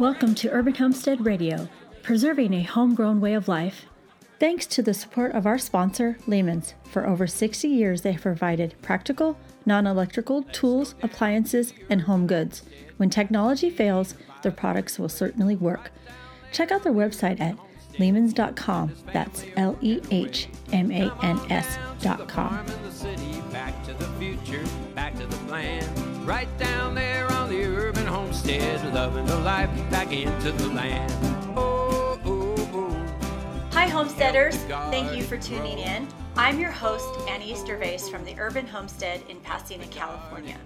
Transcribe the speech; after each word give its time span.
Welcome 0.00 0.34
to 0.36 0.50
Urban 0.50 0.74
Homestead 0.74 1.24
Radio, 1.24 1.68
preserving 2.02 2.52
a 2.52 2.64
homegrown 2.64 3.20
way 3.20 3.34
of 3.34 3.46
life. 3.46 3.86
Thanks 4.40 4.66
to 4.66 4.82
the 4.82 4.92
support 4.92 5.30
of 5.36 5.46
our 5.46 5.56
sponsor, 5.56 6.18
Lehman's. 6.26 6.74
For 6.90 7.06
over 7.06 7.28
60 7.28 7.68
years, 7.68 8.02
they 8.02 8.10
have 8.10 8.22
provided 8.22 8.74
practical, 8.82 9.38
non 9.64 9.86
electrical 9.86 10.42
tools, 10.42 10.96
appliances, 11.00 11.72
and 11.88 12.00
home 12.00 12.26
goods. 12.26 12.64
When 12.96 13.08
technology 13.08 13.70
fails, 13.70 14.16
their 14.42 14.50
products 14.50 14.98
will 14.98 15.08
certainly 15.08 15.54
work. 15.54 15.92
Check 16.52 16.72
out 16.72 16.82
their 16.82 16.92
website 16.92 17.40
at 17.40 17.56
lehmans.com. 17.92 18.96
That's 19.12 19.44
L 19.56 19.78
E 19.80 20.00
H 20.10 20.48
M 20.72 20.90
A 20.90 21.16
N 21.22 21.38
S.com. 21.50 22.66
Back 23.52 23.84
to 23.84 23.94
the 23.94 24.08
future, 24.18 24.64
back 24.96 25.14
to 25.14 25.24
the 25.24 25.36
plan. 25.46 26.26
Right 26.26 26.48
down 26.58 26.96
there 26.96 27.33
homestead, 28.14 28.94
loving 28.94 29.26
the 29.26 29.36
life 29.38 29.68
back 29.90 30.12
into 30.12 30.52
the 30.52 30.68
land. 30.68 31.12
Oh, 31.56 32.16
oh, 32.24 32.70
oh. 32.72 33.68
Hi, 33.72 33.88
homesteaders. 33.88 34.54
Thank 34.88 35.16
you 35.16 35.24
for 35.24 35.36
tuning 35.36 35.80
in. 35.80 36.06
I'm 36.36 36.60
your 36.60 36.70
host, 36.70 37.08
Anais 37.28 37.64
Dervaes 37.66 38.08
from 38.08 38.24
the 38.24 38.38
Urban 38.38 38.68
Homestead 38.68 39.20
in 39.28 39.40
Pasadena, 39.40 39.88
California. 39.88 40.56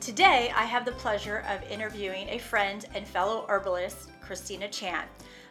Today, 0.00 0.52
I 0.54 0.64
have 0.64 0.84
the 0.84 0.92
pleasure 0.92 1.44
of 1.48 1.62
interviewing 1.70 2.28
a 2.28 2.36
friend 2.36 2.84
and 2.94 3.08
fellow 3.08 3.46
herbalist, 3.48 4.10
Christina 4.20 4.68
Chan. 4.68 5.04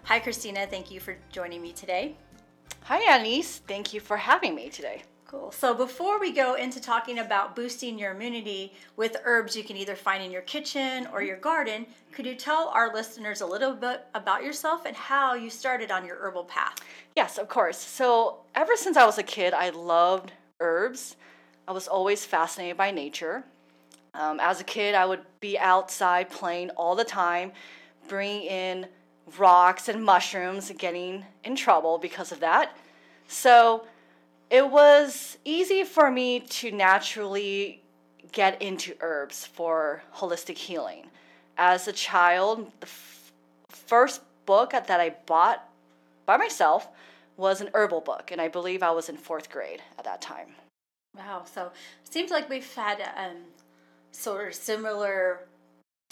Hi, 0.03 0.19
Christina. 0.19 0.67
Thank 0.67 0.91
you 0.91 0.99
for 0.99 1.17
joining 1.31 1.63
me 1.63 1.71
today. 1.71 2.17
Hi, 2.83 2.99
Anais. 3.17 3.61
Thank 3.67 3.95
you 3.95 3.99
for 3.99 4.15
having 4.15 4.53
me 4.53 4.69
today. 4.69 5.01
Cool. 5.31 5.49
So, 5.53 5.73
before 5.73 6.19
we 6.19 6.33
go 6.33 6.55
into 6.55 6.81
talking 6.81 7.19
about 7.19 7.55
boosting 7.55 7.97
your 7.97 8.11
immunity 8.11 8.73
with 8.97 9.15
herbs 9.23 9.55
you 9.55 9.63
can 9.63 9.77
either 9.77 9.95
find 9.95 10.21
in 10.21 10.29
your 10.29 10.41
kitchen 10.41 11.07
or 11.13 11.23
your 11.23 11.37
garden, 11.37 11.85
could 12.11 12.25
you 12.25 12.35
tell 12.35 12.67
our 12.67 12.93
listeners 12.93 13.39
a 13.39 13.45
little 13.45 13.73
bit 13.73 14.05
about 14.13 14.43
yourself 14.43 14.85
and 14.85 14.93
how 14.93 15.33
you 15.33 15.49
started 15.49 15.89
on 15.89 16.05
your 16.05 16.17
herbal 16.17 16.43
path? 16.43 16.75
Yes, 17.15 17.37
of 17.37 17.47
course. 17.47 17.77
So, 17.77 18.39
ever 18.55 18.75
since 18.75 18.97
I 18.97 19.05
was 19.05 19.17
a 19.19 19.23
kid, 19.23 19.53
I 19.53 19.69
loved 19.69 20.33
herbs. 20.59 21.15
I 21.65 21.71
was 21.71 21.87
always 21.87 22.25
fascinated 22.25 22.75
by 22.75 22.91
nature. 22.91 23.45
Um, 24.13 24.37
as 24.41 24.59
a 24.59 24.65
kid, 24.65 24.95
I 24.95 25.05
would 25.05 25.21
be 25.39 25.57
outside 25.57 26.29
playing 26.29 26.71
all 26.71 26.93
the 26.93 27.05
time, 27.05 27.53
bringing 28.09 28.47
in 28.47 28.87
rocks 29.37 29.87
and 29.87 30.03
mushrooms, 30.03 30.73
getting 30.77 31.23
in 31.45 31.55
trouble 31.55 31.99
because 31.99 32.33
of 32.33 32.41
that. 32.41 32.75
So, 33.29 33.85
it 34.51 34.69
was 34.69 35.37
easy 35.45 35.83
for 35.83 36.11
me 36.11 36.41
to 36.41 36.71
naturally 36.71 37.81
get 38.31 38.61
into 38.61 38.93
herbs 38.99 39.45
for 39.45 40.03
holistic 40.13 40.57
healing. 40.57 41.07
As 41.57 41.87
a 41.87 41.93
child, 41.93 42.71
the 42.81 42.87
f- 42.87 43.31
first 43.69 44.21
book 44.45 44.71
that 44.71 44.99
I 44.99 45.15
bought 45.25 45.67
by 46.25 46.37
myself 46.37 46.89
was 47.37 47.61
an 47.61 47.69
herbal 47.73 48.01
book, 48.01 48.29
and 48.31 48.39
I 48.41 48.49
believe 48.49 48.83
I 48.83 48.91
was 48.91 49.09
in 49.09 49.17
fourth 49.17 49.49
grade 49.49 49.81
at 49.97 50.03
that 50.03 50.21
time. 50.21 50.49
Wow. 51.17 51.43
So, 51.51 51.71
it 52.05 52.11
seems 52.13 52.29
like 52.29 52.49
we've 52.49 52.75
had 52.75 53.01
um, 53.17 53.37
sort 54.11 54.49
of 54.49 54.53
similar 54.53 55.47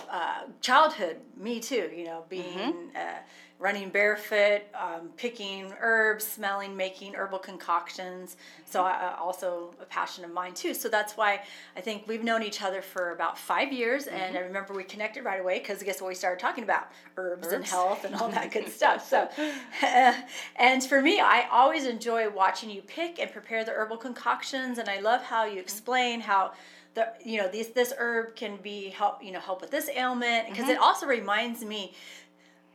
uh, 0.10 0.44
childhood. 0.62 1.17
Me 1.38 1.60
too. 1.60 1.90
You 1.95 2.06
know, 2.06 2.23
being 2.30 2.44
Mm-hmm. 2.58 2.95
uh, 2.95 3.20
running 3.60 3.90
barefoot, 3.90 4.62
um, 4.74 5.10
picking 5.18 5.74
herbs, 5.82 6.26
smelling, 6.26 6.78
making 6.78 7.14
herbal 7.14 7.40
concoctions. 7.40 8.38
So 8.66 8.84
I, 8.84 8.92
I 8.92 9.18
also 9.20 9.76
a 9.82 9.86
passion 9.86 10.24
of 10.24 10.32
mine 10.32 10.54
too. 10.54 10.74
So 10.74 10.88
that's 10.90 11.18
why 11.18 11.42
I 11.76 11.82
think 11.82 12.08
we've 12.08 12.24
known 12.24 12.42
each 12.42 12.62
other 12.62 12.82
for 12.82 13.12
about 13.12 13.38
five 13.38 13.74
years, 13.74 14.08
and 14.08 14.16
Mm-hmm. 14.16 14.36
I 14.38 14.40
remember 14.42 14.74
we 14.74 14.84
connected 14.86 15.26
right 15.26 15.42
away 15.42 15.60
because 15.60 15.82
I 15.82 15.86
guess 15.86 16.02
what 16.02 16.08
we 16.08 16.16
started 16.16 16.40
talking 16.40 16.64
about 16.64 16.88
herbs, 17.18 17.52
and 17.52 17.66
health 17.66 18.06
and 18.06 18.16
all 18.16 18.30
that 18.30 18.52
good 18.52 18.70
stuff. 18.72 19.08
So, 19.08 19.30
and 20.56 20.84
for 20.84 21.02
me, 21.02 21.20
I 21.20 21.48
always 21.52 21.86
enjoy 21.86 22.30
watching 22.30 22.70
you 22.70 22.82
pick 22.82 23.20
and 23.20 23.32
prepare 23.32 23.66
the 23.66 23.72
herbal 23.72 23.98
concoctions, 23.98 24.78
and 24.78 24.89
I 24.89 25.00
love 25.02 25.22
how 25.23 25.45
you 25.45 25.60
explain 25.60 26.22
how 26.22 26.54
the 26.95 27.08
you 27.23 27.38
know 27.38 27.48
these 27.48 27.70
this 27.70 27.94
herb 27.98 28.36
can 28.36 28.58
be 28.58 28.89
help 28.89 29.23
you 29.23 29.32
know 29.32 29.39
help 29.39 29.62
with 29.62 29.70
this 29.72 29.89
ailment 29.89 30.48
because 30.48 30.64
Mm-hmm. 30.64 30.70
it 30.70 30.78
also 30.80 31.06
reminds 31.06 31.64
me 31.64 31.94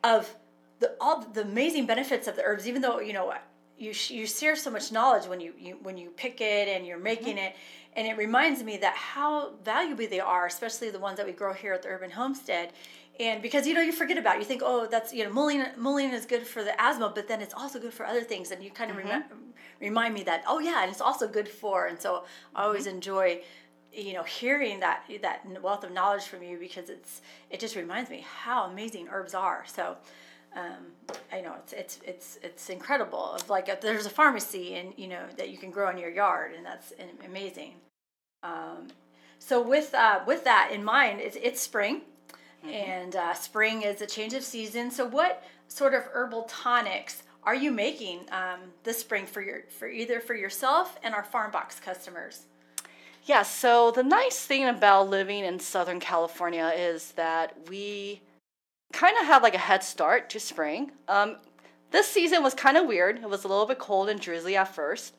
of 0.04 0.34
the 0.80 0.94
all 1.00 1.20
the 1.20 1.42
amazing 1.42 1.86
benefits 1.86 2.26
of 2.26 2.36
the 2.36 2.42
herbs 2.42 2.66
even 2.66 2.82
though 2.82 3.00
you 3.00 3.12
know 3.12 3.32
you 3.78 3.92
you 4.08 4.26
share 4.26 4.56
so 4.56 4.70
much 4.70 4.92
knowledge 4.92 5.26
when 5.26 5.40
you, 5.40 5.52
you 5.58 5.78
when 5.82 5.96
you 5.96 6.10
pick 6.10 6.40
it 6.40 6.68
and 6.68 6.86
you're 6.86 6.98
making 6.98 7.36
mm-hmm. 7.36 7.46
it. 7.46 7.56
And 7.96 8.08
it 8.08 8.16
reminds 8.16 8.62
me 8.64 8.76
that 8.78 8.94
how 8.94 9.52
valuable 9.64 10.06
they 10.08 10.20
are 10.20 10.46
especially 10.46 10.90
the 10.90 10.98
ones 10.98 11.16
that 11.16 11.26
we 11.26 11.32
grow 11.32 11.52
here 11.52 11.72
at 11.72 11.82
the 11.82 11.88
urban 11.88 12.10
homestead. 12.10 12.72
And 13.20 13.40
because 13.40 13.66
you 13.66 13.74
know 13.74 13.80
you 13.80 13.92
forget 13.92 14.18
about 14.18 14.36
it. 14.36 14.40
you 14.40 14.44
think 14.44 14.62
oh 14.64 14.86
that's 14.90 15.12
you 15.12 15.24
know 15.24 15.30
mullein 15.30 15.76
mullein 15.76 16.12
is 16.12 16.26
good 16.26 16.46
for 16.46 16.62
the 16.62 16.80
asthma 16.80 17.12
but 17.14 17.28
then 17.28 17.40
it's 17.40 17.54
also 17.54 17.78
good 17.80 17.92
for 17.92 18.06
other 18.06 18.22
things. 18.22 18.50
And 18.50 18.62
you 18.62 18.70
kind 18.70 18.90
of 18.90 18.96
remi- 18.96 19.10
mm-hmm. 19.10 19.50
remind 19.80 20.14
me 20.14 20.22
that 20.24 20.44
oh 20.46 20.60
yeah 20.60 20.82
and 20.82 20.90
it's 20.90 21.00
also 21.00 21.26
good 21.26 21.48
for 21.48 21.86
and 21.86 22.00
so 22.00 22.24
I 22.54 22.64
always 22.64 22.86
mm-hmm. 22.86 22.96
enjoy 22.96 23.40
you 23.92 24.12
know 24.12 24.22
hearing 24.24 24.80
that 24.80 25.04
that 25.22 25.46
wealth 25.62 25.84
of 25.84 25.92
knowledge 25.92 26.24
from 26.24 26.42
you 26.42 26.58
because 26.58 26.90
it's 26.90 27.22
it 27.50 27.58
just 27.58 27.74
reminds 27.74 28.10
me 28.10 28.24
how 28.44 28.64
amazing 28.64 29.08
herbs 29.10 29.34
are. 29.34 29.64
So 29.66 29.96
um, 30.56 31.16
I 31.32 31.40
know 31.40 31.54
it's 31.58 31.72
it's 31.72 31.98
it's 32.06 32.38
it's 32.42 32.70
incredible. 32.70 33.32
Of 33.32 33.50
like 33.50 33.68
if 33.68 33.80
there's 33.80 34.06
a 34.06 34.10
pharmacy 34.10 34.76
and 34.76 34.92
you 34.96 35.08
know 35.08 35.24
that 35.36 35.50
you 35.50 35.58
can 35.58 35.70
grow 35.70 35.90
in 35.90 35.98
your 35.98 36.10
yard, 36.10 36.52
and 36.56 36.64
that's 36.64 36.92
amazing. 37.24 37.74
Um, 38.42 38.88
so 39.38 39.60
with 39.60 39.94
uh, 39.94 40.20
with 40.26 40.44
that 40.44 40.70
in 40.72 40.84
mind, 40.84 41.20
it's 41.20 41.36
it's 41.40 41.60
spring, 41.60 42.02
and 42.64 43.16
uh, 43.16 43.34
spring 43.34 43.82
is 43.82 44.00
a 44.00 44.06
change 44.06 44.32
of 44.34 44.42
season. 44.42 44.90
So 44.90 45.06
what 45.06 45.42
sort 45.68 45.94
of 45.94 46.04
herbal 46.12 46.44
tonics 46.44 47.22
are 47.42 47.54
you 47.54 47.70
making 47.70 48.20
um, 48.32 48.60
this 48.84 48.98
spring 48.98 49.26
for 49.26 49.42
your 49.42 49.62
for 49.68 49.88
either 49.88 50.20
for 50.20 50.34
yourself 50.34 50.98
and 51.02 51.14
our 51.14 51.24
farm 51.24 51.50
box 51.50 51.80
customers? 51.80 52.46
Yeah, 53.26 53.42
so 53.42 53.90
the 53.90 54.02
nice 54.02 54.44
thing 54.44 54.66
about 54.66 55.08
living 55.08 55.44
in 55.44 55.58
Southern 55.58 55.98
California 55.98 56.72
is 56.76 57.12
that 57.12 57.56
we 57.70 58.20
kind 58.94 59.16
of 59.18 59.26
have 59.26 59.42
like 59.42 59.54
a 59.54 59.58
head 59.58 59.82
start 59.82 60.30
to 60.30 60.40
spring. 60.40 60.92
Um, 61.08 61.36
this 61.90 62.06
season 62.06 62.42
was 62.42 62.54
kind 62.54 62.76
of 62.76 62.86
weird. 62.86 63.18
It 63.18 63.28
was 63.28 63.44
a 63.44 63.48
little 63.48 63.66
bit 63.66 63.78
cold 63.78 64.08
and 64.08 64.20
drizzly 64.20 64.56
at 64.56 64.74
first, 64.74 65.16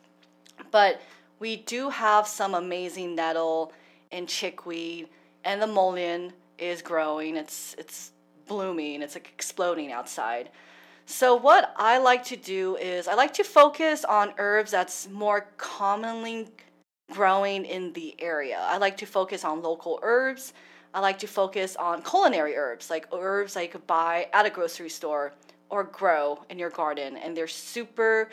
but 0.71 1.01
we 1.39 1.57
do 1.57 1.89
have 1.89 2.25
some 2.25 2.55
amazing 2.55 3.15
nettle 3.15 3.73
and 4.11 4.27
chickweed, 4.27 5.09
and 5.43 5.61
the 5.61 5.67
mullein 5.67 6.31
is 6.57 6.81
growing. 6.81 7.35
It's 7.35 7.75
it's 7.77 8.11
blooming. 8.47 9.01
It's 9.01 9.15
like 9.15 9.29
exploding 9.33 9.91
outside. 9.91 10.49
So 11.05 11.35
what 11.35 11.73
I 11.77 11.97
like 11.97 12.23
to 12.25 12.35
do 12.35 12.77
is 12.77 13.07
I 13.07 13.13
like 13.13 13.33
to 13.35 13.43
focus 13.43 14.05
on 14.05 14.33
herbs 14.37 14.71
that's 14.71 15.07
more 15.09 15.47
commonly 15.57 16.47
growing 17.11 17.65
in 17.65 17.93
the 17.93 18.15
area. 18.19 18.57
I 18.59 18.77
like 18.77 18.97
to 18.97 19.05
focus 19.05 19.43
on 19.43 19.61
local 19.61 19.99
herbs. 20.01 20.53
I 20.95 21.01
like 21.01 21.19
to 21.19 21.27
focus 21.27 21.75
on 21.75 22.01
culinary 22.03 22.55
herbs, 22.55 22.89
like 22.89 23.05
herbs 23.11 23.57
you 23.57 23.67
could 23.67 23.85
buy 23.85 24.29
at 24.31 24.45
a 24.45 24.49
grocery 24.49 24.89
store 24.89 25.33
or 25.69 25.83
grow 25.83 26.39
in 26.49 26.57
your 26.57 26.69
garden. 26.69 27.17
And 27.17 27.35
they're 27.35 27.49
super, 27.49 28.29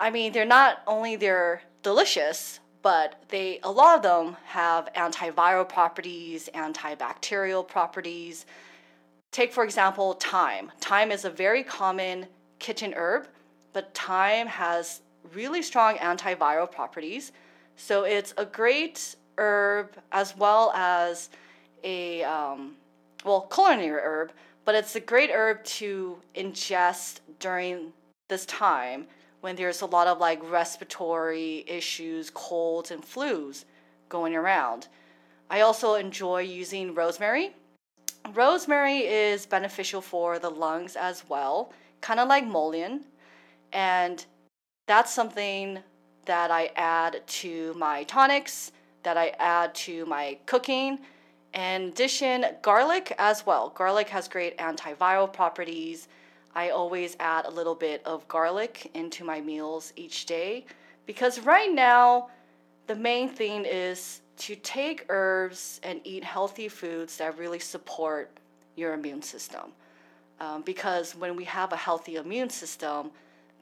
I 0.00 0.10
mean, 0.10 0.32
they're 0.32 0.44
not 0.44 0.82
only 0.88 1.14
they're 1.14 1.62
delicious, 1.84 2.58
but 2.82 3.22
they 3.28 3.60
a 3.62 3.70
lot 3.70 3.94
of 3.96 4.02
them 4.02 4.36
have 4.44 4.92
antiviral 4.94 5.68
properties, 5.68 6.48
antibacterial 6.52 7.66
properties. 7.66 8.44
Take 9.30 9.52
for 9.52 9.62
example 9.62 10.14
thyme. 10.14 10.72
Thyme 10.80 11.12
is 11.12 11.24
a 11.24 11.30
very 11.30 11.62
common 11.62 12.26
kitchen 12.58 12.92
herb, 12.96 13.28
but 13.72 13.94
thyme 13.94 14.48
has 14.48 15.02
really 15.32 15.62
strong 15.62 15.96
antiviral 15.98 16.68
properties. 16.68 17.30
So 17.76 18.02
it's 18.02 18.34
a 18.36 18.44
great 18.44 19.14
herb 19.36 19.92
as 20.10 20.36
well 20.36 20.72
as 20.74 21.30
a 21.84 22.22
um, 22.24 22.76
well 23.24 23.42
culinary 23.42 24.00
herb, 24.02 24.32
but 24.64 24.74
it's 24.74 24.96
a 24.96 25.00
great 25.00 25.30
herb 25.30 25.64
to 25.64 26.18
ingest 26.34 27.20
during 27.38 27.92
this 28.28 28.44
time 28.46 29.06
when 29.40 29.56
there's 29.56 29.82
a 29.82 29.86
lot 29.86 30.06
of 30.06 30.18
like 30.18 30.40
respiratory 30.50 31.64
issues, 31.66 32.30
colds 32.30 32.90
and 32.90 33.02
flus 33.02 33.64
going 34.08 34.34
around. 34.34 34.88
I 35.50 35.60
also 35.60 35.94
enjoy 35.94 36.40
using 36.42 36.94
rosemary. 36.94 37.54
Rosemary 38.34 38.98
is 38.98 39.46
beneficial 39.46 40.00
for 40.00 40.38
the 40.38 40.50
lungs 40.50 40.96
as 40.96 41.24
well, 41.28 41.72
kind 42.00 42.20
of 42.20 42.28
like 42.28 42.46
mullein, 42.46 43.04
and 43.72 44.24
that's 44.86 45.12
something 45.12 45.78
that 46.26 46.50
I 46.50 46.70
add 46.76 47.26
to 47.26 47.72
my 47.74 48.04
tonics, 48.04 48.72
that 49.02 49.16
I 49.16 49.28
add 49.38 49.74
to 49.76 50.04
my 50.06 50.38
cooking. 50.44 50.98
In 51.54 51.88
addition, 51.88 52.44
garlic 52.62 53.14
as 53.18 53.46
well. 53.46 53.70
Garlic 53.70 54.08
has 54.10 54.28
great 54.28 54.56
antiviral 54.58 55.32
properties. 55.32 56.08
I 56.54 56.70
always 56.70 57.16
add 57.20 57.46
a 57.46 57.50
little 57.50 57.74
bit 57.74 58.02
of 58.04 58.26
garlic 58.28 58.90
into 58.94 59.24
my 59.24 59.40
meals 59.40 59.92
each 59.96 60.26
day 60.26 60.66
because 61.06 61.40
right 61.40 61.72
now, 61.72 62.28
the 62.86 62.94
main 62.94 63.28
thing 63.28 63.64
is 63.64 64.20
to 64.38 64.54
take 64.56 65.06
herbs 65.08 65.80
and 65.82 66.00
eat 66.04 66.24
healthy 66.24 66.68
foods 66.68 67.16
that 67.18 67.36
really 67.38 67.58
support 67.58 68.30
your 68.76 68.94
immune 68.94 69.22
system. 69.22 69.72
Um, 70.40 70.62
because 70.62 71.16
when 71.16 71.34
we 71.34 71.44
have 71.44 71.72
a 71.72 71.76
healthy 71.76 72.16
immune 72.16 72.50
system, 72.50 73.10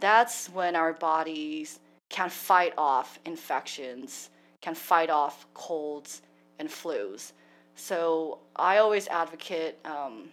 that's 0.00 0.48
when 0.50 0.76
our 0.76 0.92
bodies 0.92 1.80
can 2.10 2.28
fight 2.28 2.74
off 2.76 3.18
infections, 3.24 4.30
can 4.60 4.74
fight 4.74 5.08
off 5.08 5.46
colds 5.54 6.22
and 6.58 6.68
flus. 6.68 7.32
So 7.76 8.38
I 8.56 8.78
always 8.78 9.06
advocate 9.08 9.78
um, 9.84 10.31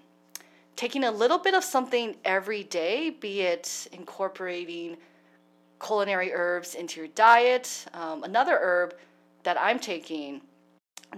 taking 0.76 1.04
a 1.04 1.12
little 1.12 1.38
bit 1.38 1.54
of 1.54 1.64
something 1.64 2.16
every 2.26 2.64
day, 2.64 3.10
be 3.12 3.42
it 3.42 3.88
incorporating 3.92 4.98
culinary 5.80 6.34
herbs 6.34 6.76
into 6.76 7.02
your 7.02 7.10
diet. 7.10 7.86
Um, 7.94 8.24
another 8.24 8.58
herb 8.62 8.96
that 9.44 9.58
I'm 9.60 9.78
taking 9.78 10.42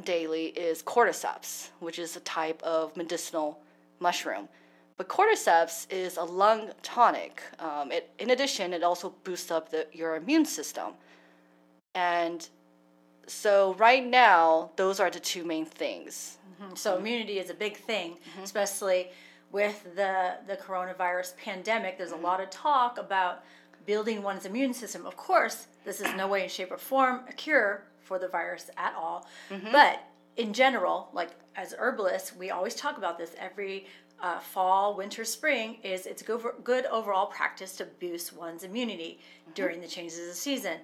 daily 0.04 0.48
is 0.48 0.82
cordyceps, 0.82 1.70
which 1.80 2.00
is 2.00 2.16
a 2.16 2.22
type 2.22 2.62
of 2.64 2.98
medicinal 2.98 3.62
mushroom. 4.00 4.50
But 4.98 5.08
cordyceps 5.08 5.86
is 5.92 6.18
a 6.18 6.24
lung 6.24 6.72
tonic. 6.82 7.44
Um, 7.60 7.92
it, 7.92 8.10
in 8.18 8.32
addition, 8.32 8.74
it 8.74 8.82
also 8.82 9.14
boosts 9.24 9.52
up 9.52 9.70
the, 9.70 9.86
your 9.92 10.16
immune 10.16 10.46
system. 10.46 10.94
And 11.94 12.50
so, 13.28 13.74
right 13.76 14.06
now, 14.06 14.72
those 14.76 15.00
are 15.00 15.10
the 15.10 15.20
two 15.20 15.44
main 15.44 15.66
things. 15.66 16.38
Mm-hmm. 16.62 16.76
So, 16.76 16.98
immunity 16.98 17.40
is 17.40 17.50
a 17.50 17.54
big 17.54 17.78
thing, 17.78 18.12
mm-hmm. 18.12 18.44
especially 18.44 19.10
with 19.52 19.84
the, 19.96 20.36
the 20.48 20.58
coronavirus 20.58 21.38
pandemic. 21.38 21.98
There's 21.98 22.12
mm-hmm. 22.12 22.24
a 22.24 22.28
lot 22.28 22.42
of 22.42 22.50
talk 22.50 22.98
about 22.98 23.44
building 23.86 24.22
one's 24.22 24.46
immune 24.46 24.74
system. 24.74 25.06
Of 25.06 25.16
course, 25.16 25.68
this 25.84 26.02
is 26.02 26.14
no 26.16 26.28
way, 26.28 26.44
in 26.44 26.50
shape, 26.50 26.72
or 26.72 26.78
form 26.78 27.22
a 27.30 27.34
cure 27.34 27.86
for 28.02 28.20
the 28.20 28.28
virus 28.28 28.70
at 28.78 28.94
all. 28.96 29.28
Mm-hmm. 29.50 29.72
But 29.72 30.04
in 30.38 30.54
general, 30.54 31.10
like 31.14 31.32
as 31.56 31.74
herbalists, 31.78 32.36
we 32.36 32.52
always 32.52 32.76
talk 32.76 32.98
about 32.98 33.18
this 33.18 33.36
every 33.40 33.88
uh, 34.22 34.40
fall, 34.40 34.96
winter, 34.96 35.26
spring. 35.26 35.78
Is 35.84 36.06
it's 36.06 36.22
good, 36.22 36.42
good 36.64 36.86
overall 36.88 37.28
practice 37.28 37.76
to 37.78 37.86
boost 38.00 38.36
one's 38.36 38.64
immunity 38.64 39.20
mm-hmm. 39.20 39.52
during 39.54 39.82
the 39.82 39.88
changes 39.88 40.20
of 40.20 40.28
the 40.28 40.34
season. 40.34 40.78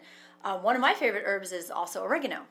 Uh, 0.43 0.57
one 0.57 0.75
of 0.75 0.81
my 0.81 0.93
favorite 0.93 1.23
herbs 1.25 1.51
is 1.51 1.71
also 1.71 2.03
oregano. 2.03 2.41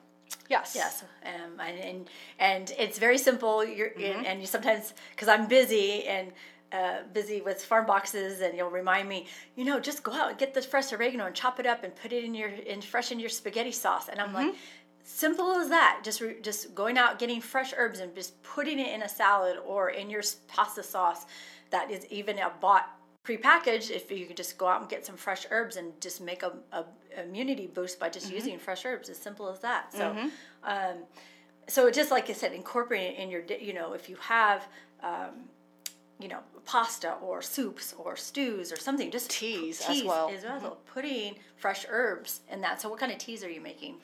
Yes. 0.49 0.73
Yes. 0.75 1.05
Um, 1.25 1.61
and, 1.61 1.79
and, 1.79 2.11
and 2.39 2.73
it's 2.79 2.99
very 2.99 3.19
simple. 3.19 3.65
You're 3.65 3.91
mm-hmm. 3.91 4.25
and 4.27 4.41
you 4.41 4.47
sometimes 4.47 4.95
because 5.11 5.29
I'm 5.29 5.47
busy 5.47 6.05
and 6.07 6.33
uh, 6.73 6.99
busy 7.13 7.41
with 7.41 7.65
farm 7.65 7.87
boxes, 7.87 8.41
and 8.41 8.57
you'll 8.57 8.71
remind 8.71 9.09
me, 9.09 9.27
you 9.57 9.65
know, 9.65 9.81
just 9.81 10.03
go 10.05 10.13
out 10.13 10.31
and 10.31 10.39
get 10.39 10.55
the 10.55 10.63
fresh 10.63 10.93
oregano 10.93 11.27
and 11.27 11.35
chop 11.35 11.59
it 11.59 11.67
up 11.67 11.83
and 11.83 11.95
put 11.97 12.13
it 12.13 12.25
in 12.25 12.35
your 12.35 12.49
in 12.49 12.81
fresh 12.81 13.11
in 13.11 13.19
your 13.19 13.29
spaghetti 13.29 13.73
sauce. 13.73 14.09
And 14.09 14.21
I'm 14.21 14.29
mm-hmm. 14.29 14.49
like, 14.49 14.55
simple 15.03 15.53
as 15.53 15.69
that. 15.71 16.01
Just 16.05 16.21
re, 16.21 16.37
just 16.43 16.75
going 16.75 16.97
out 16.97 17.19
getting 17.19 17.41
fresh 17.41 17.73
herbs 17.77 18.01
and 18.01 18.15
just 18.15 18.41
putting 18.43 18.79
it 18.79 18.95
in 18.95 19.03
a 19.03 19.09
salad 19.09 19.57
or 19.67 19.91
in 19.91 20.11
your 20.11 20.23
pasta 20.47 20.83
sauce 20.83 21.27
that 21.71 21.91
is 21.91 22.07
even 22.07 22.39
a 22.39 22.53
bought 22.61 22.89
prepackaged. 23.25 23.91
If 23.91 24.11
you 24.11 24.27
can 24.27 24.37
just 24.37 24.59
go 24.59 24.67
out 24.69 24.81
and 24.81 24.91
get 24.91 25.05
some 25.07 25.17
fresh 25.17 25.47
herbs 25.51 25.77
and 25.77 25.99
just 26.01 26.21
make 26.21 26.43
a, 26.43 26.53
a 26.73 26.85
immunity 27.21 27.67
boost 27.67 28.01
by 28.01 28.09
just 28.09 28.27
mm-hmm. 28.27 28.37
using 28.37 28.59
fresh 28.59 28.85
herbs, 28.85 29.09
as 29.09 29.19
simple 29.19 29.49
as 29.49 29.61
that. 29.61 29.93
So. 29.93 30.13
Mm-hmm. 30.13 30.29
Um, 30.65 31.05
so 31.69 31.89
just 31.89 32.11
like 32.11 32.29
I 32.29 32.33
said, 32.33 32.53
incorporate 32.53 33.13
it 33.13 33.19
in 33.19 33.31
your, 33.31 33.43
you 33.61 33.73
know, 33.73 33.93
if 33.93 34.09
you 34.09 34.17
have 34.17 34.67
um, 35.03 35.49
you 36.21 36.29
know, 36.29 36.41
pasta 36.67 37.15
or 37.23 37.41
soups 37.41 37.95
or 37.99 38.15
stews 38.15 38.71
or 38.71 38.77
something. 38.77 39.11
Just 39.11 39.31
teas, 39.31 39.79
teas 39.79 40.01
as 40.01 40.05
well. 40.05 40.29
As 40.29 40.45
well. 40.45 40.61
Mm-hmm. 40.61 40.93
Putting 40.93 41.35
fresh 41.57 41.87
herbs 41.89 42.41
in 42.51 42.61
that. 42.61 42.81
So, 42.81 42.89
what 42.89 43.01
kind 43.01 43.11
of 43.11 43.19
teas 43.19 43.43
are 43.43 43.51
you 43.51 43.61
making? 43.61 43.97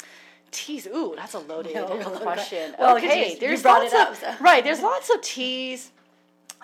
Teas. 0.51 0.87
Ooh, 0.87 1.13
that's 1.17 1.35
a 1.35 1.41
loaded 1.41 1.75
no, 1.75 1.87
question. 2.23 2.75
well, 2.79 2.97
okay, 2.97 3.33
you, 3.33 3.39
there's 3.39 3.63
you 3.63 3.71
lots 3.71 3.93
of 3.93 4.01
up, 4.01 4.17
so. 4.17 4.35
right. 4.41 4.65
There's 4.65 4.81
lots 4.81 5.11
of 5.11 5.21
teas. 5.21 5.91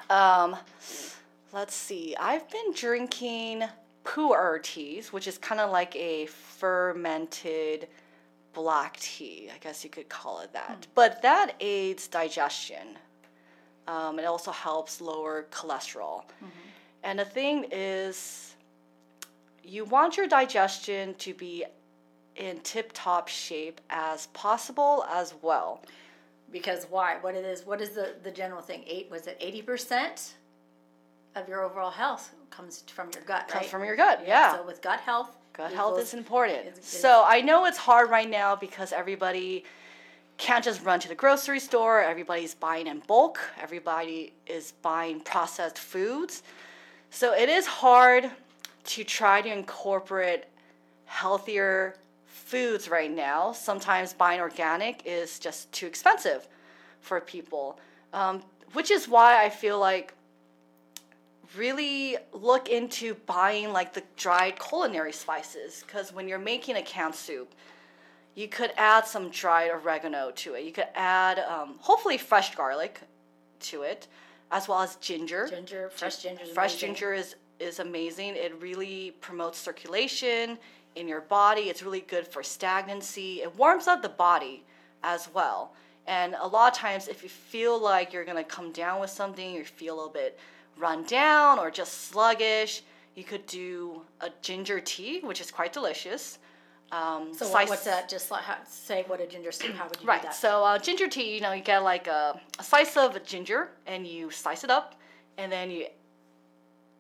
Um, 0.08 0.56
let's 1.52 1.75
see. 1.75 2.16
I've 2.19 2.49
been 2.50 2.72
drinking 2.75 3.64
pu'er 4.04 4.62
teas, 4.62 5.12
which 5.12 5.26
is 5.26 5.38
kind 5.38 5.60
of 5.60 5.70
like 5.70 5.94
a 5.96 6.26
fermented 6.26 7.88
black 8.52 8.99
tea. 8.99 9.50
I 9.54 9.58
guess 9.58 9.84
you 9.84 9.90
could 9.90 10.08
call 10.08 10.40
it 10.40 10.52
that. 10.52 10.87
Hmm. 10.87 10.90
But 10.94 11.22
that 11.22 11.54
aids 11.60 12.08
digestion. 12.08 12.99
Um, 13.87 14.19
it 14.19 14.25
also 14.25 14.52
helps 14.52 15.00
lower 15.00 15.46
cholesterol. 15.50 16.22
Mm-hmm. 16.22 16.46
And 17.04 17.19
the 17.19 17.25
thing 17.25 17.66
is, 17.72 18.54
you 19.64 19.84
want 19.84 20.16
your 20.16 20.28
digestion 20.28 21.14
to 21.14 21.34
be 21.34 21.64
in 22.37 22.60
tip 22.60 22.93
top 22.94 23.28
shape 23.28 23.81
as 23.90 24.28
possible 24.28 25.04
as 25.10 25.34
well. 25.43 25.82
Because 26.50 26.87
why? 26.90 27.16
What 27.20 27.34
it 27.34 27.44
is? 27.44 27.66
What 27.66 27.81
is 27.81 27.90
the 27.90 28.14
the 28.22 28.31
general 28.31 28.62
thing? 28.62 28.84
Eight 28.87 29.10
was 29.10 29.26
it 29.26 29.37
eighty 29.40 29.62
percent 29.62 30.34
of 31.34 31.49
your 31.49 31.62
overall 31.62 31.90
health 31.90 32.34
comes 32.50 32.84
from 32.87 33.11
your 33.14 33.23
gut, 33.25 33.49
comes 33.49 33.62
right? 33.62 33.70
from 33.70 33.84
your 33.84 33.96
gut, 33.96 34.23
yeah. 34.26 34.56
So 34.56 34.67
with 34.67 34.82
gut 34.82 35.00
health, 35.00 35.37
gut 35.52 35.73
health 35.73 35.99
is 35.99 36.14
important. 36.14 36.67
Is, 36.67 36.79
is, 36.79 36.84
so 36.84 37.25
I 37.26 37.40
know 37.40 37.64
it's 37.64 37.79
hard 37.79 38.11
right 38.11 38.29
now 38.29 38.56
because 38.56 38.93
everybody 38.93 39.64
can't 40.38 40.64
just 40.64 40.84
run 40.84 41.00
to 41.00 41.08
the 41.08 41.14
grocery 41.14 41.61
store. 41.61 42.02
Everybody's 42.02 42.55
buying 42.55 42.87
in 42.87 43.00
bulk. 43.06 43.38
Everybody 43.61 44.32
is 44.46 44.73
buying 44.82 45.20
processed 45.20 45.79
foods. 45.79 46.43
So 47.11 47.35
it 47.35 47.49
is 47.49 47.67
hard 47.67 48.31
to 48.85 49.05
try 49.05 49.43
to 49.43 49.52
incorporate 49.52 50.44
healthier 51.05 51.96
foods 52.26 52.88
right 52.88 53.11
now. 53.11 53.52
Sometimes 53.52 54.12
buying 54.12 54.40
organic 54.40 55.02
is 55.05 55.38
just 55.38 55.70
too 55.73 55.87
expensive 55.87 56.49
for 57.00 57.20
people, 57.20 57.78
um, 58.12 58.43
which 58.73 58.90
is 58.90 59.08
why 59.08 59.44
I 59.44 59.50
feel 59.50 59.78
like 59.78 60.14
really 61.56 62.16
look 62.32 62.69
into 62.69 63.14
buying 63.26 63.72
like 63.72 63.93
the 63.93 64.02
dried 64.16 64.58
culinary 64.58 65.12
spices 65.12 65.84
because 65.87 66.12
when 66.12 66.28
you're 66.28 66.38
making 66.38 66.76
a 66.76 66.82
canned 66.82 67.14
soup, 67.14 67.54
you 68.34 68.49
could 68.49 68.72
add 68.76 69.06
some 69.06 69.28
dried 69.28 69.70
oregano 69.70 70.31
to 70.37 70.54
it. 70.54 70.64
You 70.64 70.72
could 70.72 70.88
add, 70.94 71.38
um, 71.40 71.76
hopefully, 71.78 72.16
fresh 72.16 72.54
garlic 72.54 73.00
to 73.60 73.82
it, 73.82 74.08
as 74.50 74.69
well 74.69 74.81
as 74.81 74.96
ginger. 74.96 75.49
Ginger, 75.49 75.90
fresh 75.90 76.19
ginger. 76.19 76.46
Fresh 76.46 76.72
amazing. 76.75 76.88
ginger 76.88 77.12
is 77.12 77.37
is 77.60 77.78
amazing. 77.78 78.34
It 78.34 78.54
really 78.60 79.12
promotes 79.20 79.58
circulation 79.58 80.58
in 80.96 81.06
your 81.06 81.20
body. 81.20 81.62
It's 81.62 81.82
really 81.82 82.00
good 82.00 82.26
for 82.26 82.43
stagnancy. 82.43 83.43
It 83.43 83.56
warms 83.56 83.87
up 83.87 84.02
the 84.02 84.08
body 84.08 84.64
as 85.04 85.28
well. 85.32 85.75
And 86.06 86.34
a 86.40 86.46
lot 86.46 86.72
of 86.72 86.78
times, 86.78 87.06
if 87.06 87.22
you 87.22 87.28
feel 87.28 87.81
like 87.81 88.12
you're 88.12 88.25
gonna 88.25 88.43
come 88.43 88.72
down 88.72 89.00
with 89.00 89.10
something, 89.10 89.54
you 89.54 89.64
feel 89.64 89.94
a 89.94 89.96
little 89.96 90.12
bit 90.12 90.38
run 90.77 91.05
down 91.05 91.59
or 91.59 91.71
just 91.71 92.09
sluggish, 92.09 92.83
you 93.14 93.25
could 93.25 93.47
do 93.47 94.02
a 94.21 94.31
ginger 94.41 94.81
tea, 94.81 95.21
which 95.21 95.41
is 95.41 95.50
quite 95.50 95.73
delicious. 95.73 96.38
Um, 96.91 97.33
so 97.33 97.47
slice, 97.47 97.71
what's 97.71 97.85
that? 97.85 98.09
Just 98.09 98.31
like 98.31 98.43
how, 98.43 98.57
say 98.67 99.05
what 99.07 99.21
a 99.21 99.26
ginger 99.26 99.50
tea. 99.50 99.73
How 99.73 99.88
would 99.88 100.00
you 100.00 100.07
right. 100.07 100.21
do 100.21 100.29
that? 100.29 100.35
So 100.35 100.62
uh, 100.62 100.79
ginger 100.79 101.09
tea, 101.09 101.35
you 101.35 101.41
know, 101.41 101.52
you 101.52 101.62
get 101.62 101.83
like 101.83 102.07
a, 102.07 102.38
a 102.59 102.62
slice 102.62 102.97
of 102.99 103.25
ginger 103.25 103.71
and 103.87 104.07
you 104.07 104.31
slice 104.31 104.62
it 104.62 104.71
up, 104.71 104.95
and 105.38 105.50
then 105.50 105.71
you. 105.71 105.87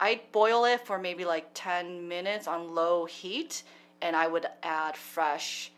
I 0.00 0.20
boil 0.32 0.64
it 0.64 0.84
for 0.86 0.98
maybe 0.98 1.24
like 1.24 1.46
ten 1.54 2.08
minutes 2.08 2.48
on 2.48 2.74
low 2.74 3.04
heat, 3.04 3.62
and 4.00 4.16
I 4.16 4.26
would 4.28 4.46
add 4.62 4.96
fresh 4.96 5.70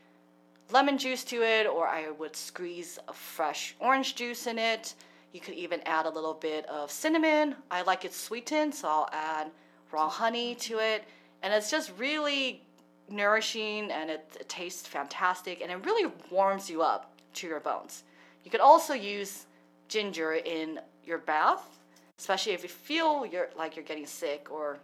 lemon 0.71 0.97
juice 0.97 1.25
to 1.25 1.43
it, 1.43 1.67
or 1.67 1.89
I 1.89 2.11
would 2.11 2.37
squeeze 2.37 2.99
a 3.09 3.13
fresh 3.13 3.75
orange 3.81 4.15
juice 4.15 4.47
in 4.47 4.59
it. 4.59 4.95
You 5.35 5.41
could 5.41 5.55
even 5.55 5.81
add 5.85 6.07
a 6.07 6.11
little 6.11 6.35
bit 6.35 6.65
of 6.67 6.93
cinnamon. 6.93 7.57
I 7.69 7.83
like 7.83 8.05
it 8.05 8.15
sweetened, 8.15 8.73
so 8.73 8.87
I'll 8.89 9.09
add 9.13 9.51
raw 9.91 10.09
honey 10.09 10.55
to 10.55 10.79
it, 10.79 11.05
and 11.43 11.53
it's 11.53 11.73
just 11.73 11.93
really 11.99 12.63
nourishing 13.09 13.91
and 13.91 14.11
it, 14.11 14.25
it, 14.41 14.49
tastes 14.49 14.87
fantastic 14.87 15.61
and 15.61 15.71
it 15.71 15.85
really 15.85 16.11
warms 16.31 16.71
you 16.71 16.83
up 16.83 17.13
to 17.35 17.47
your 17.47 17.61
bones. 17.61 18.05
You 18.45 18.51
could 18.51 18.61
also 18.61 18.95
use 18.95 19.47
ginger 19.89 20.35
in 20.35 20.81
your 21.05 21.19
bath, 21.19 21.81
especially 22.19 22.53
if 22.53 22.63
you 22.63 22.69
feel 22.69 23.27
you're 23.27 23.51
like 23.59 23.77
you're 23.77 23.85
getting 23.85 24.07
sick 24.07 24.49
or 24.51 24.79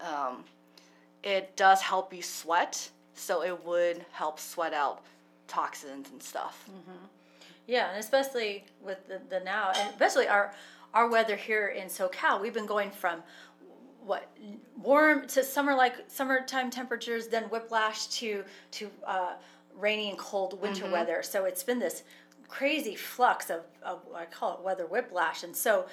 um, 0.00 0.44
it 1.22 1.56
does 1.56 1.80
help 1.80 2.12
you 2.12 2.22
sweat, 2.22 2.90
so 3.14 3.42
it 3.42 3.64
would 3.64 4.04
help 4.12 4.38
sweat 4.40 4.74
out 4.74 5.02
toxins 5.46 6.10
and 6.10 6.22
stuff. 6.22 6.68
Mm-hmm. 6.68 7.06
Yeah, 7.66 7.90
and 7.90 7.98
especially 7.98 8.64
with 8.82 9.06
the, 9.08 9.20
the 9.28 9.40
now, 9.44 9.72
and 9.76 9.90
especially 9.90 10.28
our 10.28 10.52
our 10.92 11.08
weather 11.08 11.36
here 11.36 11.68
in 11.68 11.86
SoCal, 11.86 12.40
we've 12.40 12.54
been 12.54 12.66
going 12.66 12.90
from 12.90 13.22
what 14.04 14.28
warm 14.76 15.26
to 15.28 15.44
summer 15.44 15.74
like 15.74 15.94
summertime 16.08 16.70
temperatures, 16.70 17.28
then 17.28 17.44
whiplash 17.44 18.06
to 18.08 18.44
to 18.72 18.90
uh, 19.06 19.34
rainy 19.76 20.10
and 20.10 20.18
cold 20.18 20.60
winter 20.60 20.84
mm-hmm. 20.84 20.92
weather. 20.92 21.22
So 21.22 21.44
it's 21.44 21.62
been 21.62 21.78
this 21.78 22.02
crazy 22.48 22.96
flux 22.96 23.50
of, 23.50 23.60
of 23.82 24.00
I 24.14 24.24
call 24.24 24.54
it 24.54 24.64
weather 24.64 24.86
whiplash. 24.86 25.44
And 25.44 25.54
so, 25.54 25.86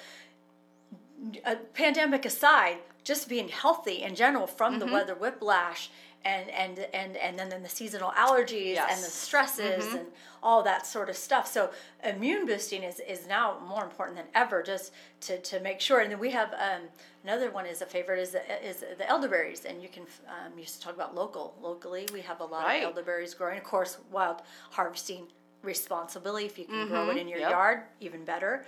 a 1.44 1.56
pandemic 1.56 2.24
aside, 2.24 2.78
just 3.04 3.28
being 3.28 3.48
healthy 3.48 4.02
in 4.02 4.14
general 4.14 4.46
from 4.46 4.74
Mm-hmm. 4.74 4.86
the 4.86 4.92
weather 4.92 5.14
whiplash 5.14 5.90
and 6.24 6.50
and 6.50 6.78
and 6.92 7.16
and 7.16 7.38
then, 7.38 7.48
then 7.48 7.62
the 7.62 7.68
seasonal 7.68 8.10
allergies 8.10 8.76
and 8.76 8.98
the 8.98 9.10
Yes. 9.10 9.12
stresses 9.12 9.94
and 9.94 10.06
all 10.42 10.62
that 10.64 10.86
sort 10.86 11.08
of 11.08 11.16
stuff. 11.16 11.46
So 11.46 11.70
immune 12.04 12.44
boosting 12.46 12.82
is 12.82 13.00
is 13.00 13.26
now 13.26 13.58
more 13.66 13.84
important 13.84 14.16
than 14.16 14.26
ever 14.34 14.62
just 14.62 14.92
to, 15.22 15.38
to 15.40 15.60
make 15.60 15.80
sure. 15.80 16.00
And 16.00 16.10
then 16.10 16.18
we 16.18 16.30
have 16.32 16.52
um, 16.54 16.82
another 17.24 17.50
one 17.50 17.66
is 17.66 17.82
a 17.82 17.86
favorite 17.86 18.18
is 18.20 18.30
the, 18.30 18.42
is 18.68 18.84
the 18.98 19.08
elderberries, 19.08 19.64
and 19.64 19.82
you 19.82 19.88
can 19.88 20.02
um, 20.28 20.52
you 20.54 20.60
used 20.60 20.74
to 20.76 20.80
talk 20.80 20.94
about 20.94 21.14
local 21.14 21.54
locally. 21.62 22.06
We 22.12 22.20
have 22.22 22.40
a 22.40 22.44
lot 22.44 22.64
Right. 22.64 22.82
of 22.82 22.90
elderberries 22.90 23.34
growing. 23.34 23.58
Of 23.58 23.64
course, 23.64 23.98
wild 24.10 24.42
harvesting 24.70 25.26
responsibility 25.62 26.46
If 26.46 26.58
you 26.58 26.64
can 26.66 26.86
grow 26.88 27.10
it 27.10 27.16
in 27.16 27.28
your 27.28 27.40
yep. 27.40 27.50
yard, 27.50 27.82
even 28.00 28.24
better. 28.24 28.64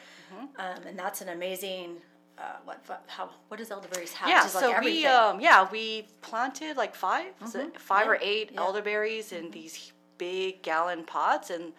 Um, 0.59 0.83
and 0.87 0.99
that's 0.99 1.21
an 1.21 1.28
amazing. 1.30 1.97
Uh, 2.40 2.56
what 2.64 2.78
what- 2.87 3.04
how 3.06 3.28
what 3.49 3.59
does 3.59 3.70
elderberries 3.70 4.12
have? 4.14 4.28
Yeah, 4.28 4.47
so 4.47 4.70
like 4.70 4.82
we 4.82 5.04
um 5.06 5.40
yeah 5.40 5.68
we 5.70 6.09
planted 6.23 6.76
like 6.76 6.94
5 6.94 7.26
is 7.44 7.54
it 7.54 7.78
five 7.78 8.09
or 8.09 8.18
eight 8.23 8.50
yeah. 8.52 8.61
elderberries 8.61 9.32
in 9.32 9.50
these 9.50 9.92
big 10.16 10.62
gallon 10.62 11.04
pots, 11.04 11.50
and 11.50 11.73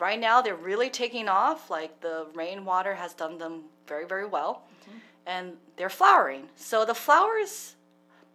right 0.00 0.18
now 0.18 0.42
they're 0.42 0.56
really 0.56 0.90
taking 0.90 1.28
off. 1.28 1.70
Like 1.70 2.00
the 2.00 2.26
rainwater 2.34 2.94
has 2.94 3.14
done 3.14 3.38
them 3.38 3.64
very 3.86 4.04
very 4.06 4.26
well, 4.26 4.62
and 5.26 5.52
they're 5.76 5.88
flowering. 5.88 6.48
So 6.56 6.84
the 6.84 6.94
flowers, 6.94 7.76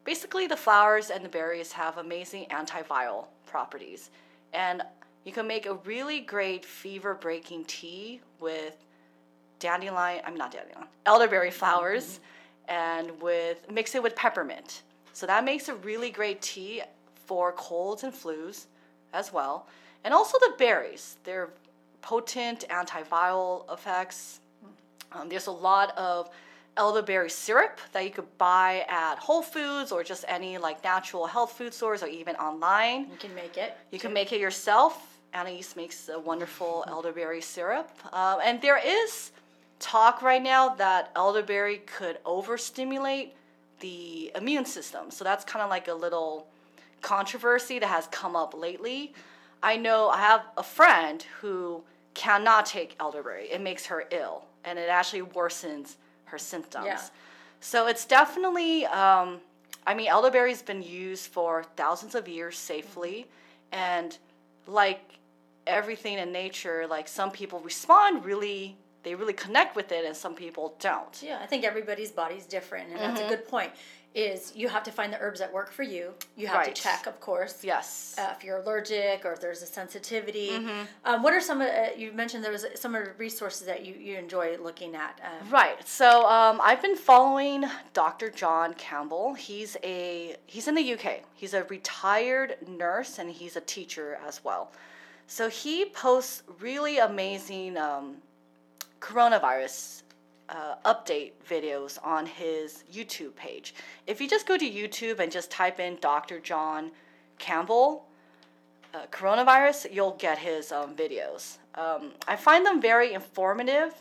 basically 0.05 0.48
the 0.48 0.58
flowers 0.58 1.10
and 1.10 1.25
the 1.25 1.29
berries 1.29 1.74
have 1.74 1.98
amazing 1.98 2.46
antiviral 2.51 3.25
properties, 3.46 4.12
and 4.53 4.82
you 5.25 5.34
can 5.34 5.46
make 5.48 5.65
a 5.65 5.74
really 5.74 6.22
great 6.22 6.63
fever 6.63 7.13
breaking 7.15 7.65
tea 7.65 8.22
with 8.39 8.77
dandelion, 9.66 10.22
I'm 10.26 10.36
not 10.36 10.52
dandelion, 10.52 10.88
elderberry 11.06 11.52
flowers, 11.52 12.20
and 12.68 13.06
with 13.22 13.58
mix 13.72 13.96
it 13.96 14.04
with 14.04 14.16
peppermint. 14.16 14.84
So 15.14 15.26
that 15.26 15.44
makes 15.44 15.70
a 15.70 15.76
really 15.76 16.12
great 16.12 16.42
tea 16.42 16.82
for 17.26 17.52
colds 17.54 18.04
and 18.04 18.14
flus 18.14 18.66
as 19.14 19.34
well. 19.34 19.68
And 20.04 20.14
also 20.14 20.38
the 20.40 20.54
berries, 20.58 21.18
they're 21.24 21.50
potent 22.02 22.66
antiviral 22.70 23.72
effects. 23.74 24.40
Um, 25.12 25.30
there's 25.30 25.48
a 25.48 25.58
lot 25.70 25.98
of 25.98 26.30
elderberry 26.78 27.30
syrup 27.30 27.80
that 27.94 28.04
you 28.04 28.12
could 28.12 28.38
buy 28.38 28.86
at 28.90 29.16
Whole 29.18 29.42
Foods 29.42 29.92
or 29.92 30.04
just 30.04 30.26
any 30.28 30.58
like 30.58 30.84
natural 30.84 31.26
health 31.26 31.54
food 31.58 31.74
stores 31.74 32.04
or 32.04 32.08
even 32.08 32.36
online. 32.36 33.08
you 33.10 33.18
can 33.18 33.34
make 33.34 33.58
it. 33.58 33.78
You 33.92 34.00
can 34.00 34.14
make 34.14 34.32
it 34.34 34.40
yourself. 34.40 34.94
Anais 35.34 35.74
makes 35.76 36.10
a 36.10 36.20
wonderful 36.20 36.84
elderberry 36.88 37.42
syrup. 37.42 37.90
Um, 38.14 38.38
and 38.44 38.62
there 38.62 38.80
is 39.00 39.32
talk 39.79 40.22
right 40.22 40.41
now 40.41 40.70
that 40.75 41.12
elderberry 41.15 41.79
could 41.79 42.17
overstimulate 42.25 43.34
the 43.79 44.32
immune 44.36 44.65
system. 44.65 45.12
So 45.12 45.24
that's 45.24 45.44
kind 45.44 45.63
of 45.63 45.70
like 45.70 45.88
a 45.88 45.94
little 45.94 46.48
controversy 47.01 47.79
that 47.79 47.88
has 47.88 48.08
come 48.08 48.36
up 48.36 48.53
lately. 48.53 49.13
I 49.62 49.77
know 49.77 50.10
I 50.10 50.20
have 50.20 50.44
a 50.58 50.63
friend 50.63 51.24
who 51.41 51.84
cannot 52.13 52.65
take 52.65 52.96
elderberry. 53.00 53.46
It 53.51 53.62
makes 53.62 53.86
her 53.88 54.05
ill 54.12 54.46
and 54.63 54.79
it 54.79 54.89
actually 54.89 55.22
worsens 55.22 55.96
her 56.25 56.38
symptoms. 56.38 56.86
Yeah. 56.86 57.01
So 57.60 57.88
it's 57.88 58.05
definitely, 58.05 58.86
um, 58.88 59.39
I 59.86 59.94
mean, 59.94 60.08
elderberry's 60.08 60.62
been 60.62 60.82
used 60.82 61.27
for 61.27 61.63
thousands 61.75 62.15
of 62.15 62.27
years 62.27 62.58
safely. 62.58 63.27
And 63.72 64.17
like 64.67 65.01
everything 65.67 66.17
in 66.17 66.32
nature, 66.32 66.88
like 66.88 67.08
some 67.08 67.32
people 67.32 67.60
respond 67.60 68.25
really, 68.25 68.77
they 69.06 69.16
really 69.16 69.34
connect 69.34 69.76
with 69.78 69.92
it, 69.94 70.04
and 70.04 70.14
some 70.18 70.36
people 70.36 70.76
don't. 70.80 71.22
Yeah, 71.24 71.40
I 71.42 71.46
think 71.46 71.64
everybody's 71.64 72.12
body's 72.12 72.46
different, 72.46 72.90
and 72.92 73.00
Mm-hmm. 73.00 73.16
that's 73.16 73.22
a 73.26 73.30
good 73.36 73.48
point. 73.48 73.72
Is 74.16 74.54
you 74.56 74.70
have 74.70 74.84
to 74.84 74.92
find 74.94 75.12
the 75.12 75.20
herbs 75.20 75.40
that 75.42 75.52
work 75.52 75.70
for 75.74 75.84
you. 75.84 76.14
You 76.38 76.48
have 76.48 76.60
Right. 76.60 76.74
to 76.74 76.82
check, 76.82 77.06
of 77.06 77.20
course. 77.20 77.66
Yes. 77.66 78.16
Uh, 78.18 78.34
if 78.38 78.46
you're 78.46 78.60
allergic 78.60 79.26
or 79.26 79.34
if 79.34 79.42
there's 79.42 79.62
a 79.62 79.66
sensitivity. 79.66 80.52
Mm-hmm. 80.52 80.84
Um, 81.04 81.22
what 81.22 81.34
are 81.34 81.42
some 81.42 81.60
of 81.60 81.68
uh, 81.68 81.88
you 81.98 82.14
mentioned 82.14 82.42
there 82.42 82.54
was 82.54 82.66
some 82.76 82.96
of 82.96 83.04
the 83.04 83.12
resources 83.18 83.68
that 83.68 83.86
you, 83.86 83.94
you 83.94 84.18
enjoy 84.18 84.56
looking 84.58 84.96
at? 84.96 85.20
Um, 85.22 85.50
Right. 85.50 85.86
So 85.86 86.26
um, 86.30 86.62
I've 86.64 86.82
been 86.82 86.96
following 86.96 87.66
Dr. 87.92 88.30
John 88.30 88.74
Campbell. 88.76 89.34
He's 89.34 89.76
a 89.84 90.38
he's 90.46 90.70
in 90.70 90.76
the 90.76 90.94
UK. 90.94 91.08
He's 91.34 91.54
a 91.54 91.64
retired 91.66 92.56
nurse 92.66 93.20
and 93.20 93.30
he's 93.30 93.58
a 93.58 93.62
teacher 93.62 94.18
as 94.26 94.42
well. 94.46 94.72
So 95.28 95.50
he 95.50 95.86
posts 95.88 96.44
really 96.62 97.00
amazing 97.00 97.76
um, 97.76 98.16
coronavirus 99.06 100.02
uh, 100.50 100.76
update 100.84 101.34
videos 101.48 102.00
on 102.04 102.26
his 102.26 102.84
YouTube 102.92 103.36
page. 103.36 103.76
If 104.08 104.20
you 104.20 104.28
just 104.28 104.48
go 104.48 104.58
to 104.58 104.66
YouTube 104.66 105.20
and 105.20 105.32
just 105.32 105.52
type 105.52 105.80
in 105.80 105.98
Dr. 106.02 106.40
John 106.40 106.92
Campbell, 107.38 108.08
uh, 108.94 109.06
coronavirus, 109.12 109.94
you'll 109.94 110.18
get 110.18 110.40
his 110.40 110.72
um, 110.72 110.96
videos. 110.96 111.58
Um, 111.76 112.14
I 112.28 112.36
find 112.36 112.66
them 112.66 112.82
very 112.82 113.14
informative, 113.14 113.94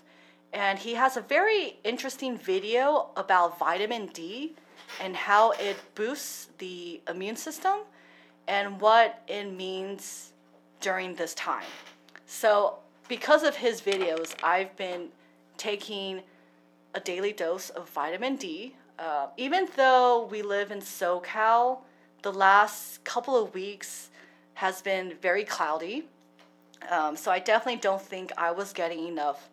and 0.55 0.79
he 0.79 0.95
has 0.95 1.17
a 1.19 1.21
very 1.21 1.77
interesting 1.85 2.39
video 2.39 3.11
about 3.17 3.59
vitamin 3.59 4.07
D 4.07 4.55
and 5.03 5.15
how 5.15 5.51
it 5.53 5.77
boosts 5.95 6.49
the 6.59 7.01
immune 7.09 7.37
system 7.37 7.81
and 8.47 8.81
what 8.81 9.23
it 9.29 9.53
means 9.53 10.33
during 10.81 11.15
this 11.15 11.35
time. 11.35 11.67
So, 12.27 12.79
because 13.09 13.43
of 13.43 13.57
his 13.57 13.81
videos, 13.81 14.35
I've 14.43 14.75
been 14.77 15.09
taking 15.57 16.23
a 16.95 17.01
daily 17.01 17.33
dose 17.33 17.71
of 17.71 17.89
vitamin 17.91 18.37
D. 18.37 18.75
Uh, 18.99 19.27
even 19.37 19.69
though 19.77 20.29
we 20.31 20.43
live 20.43 20.71
in 20.71 20.79
SoCal, 20.81 21.79
the 22.23 22.33
last 22.33 23.03
couple 23.05 23.37
of 23.37 23.53
weeks 23.55 24.11
has 24.55 24.81
been 24.81 25.15
very 25.21 25.45
cloudy. 25.45 26.09
Um, 26.91 27.17
so 27.17 27.31
I 27.31 27.39
definitely 27.39 27.81
don't 27.81 28.01
think 28.01 28.33
I 28.37 28.51
was 28.51 28.73
getting 28.73 29.07
enough 29.09 29.51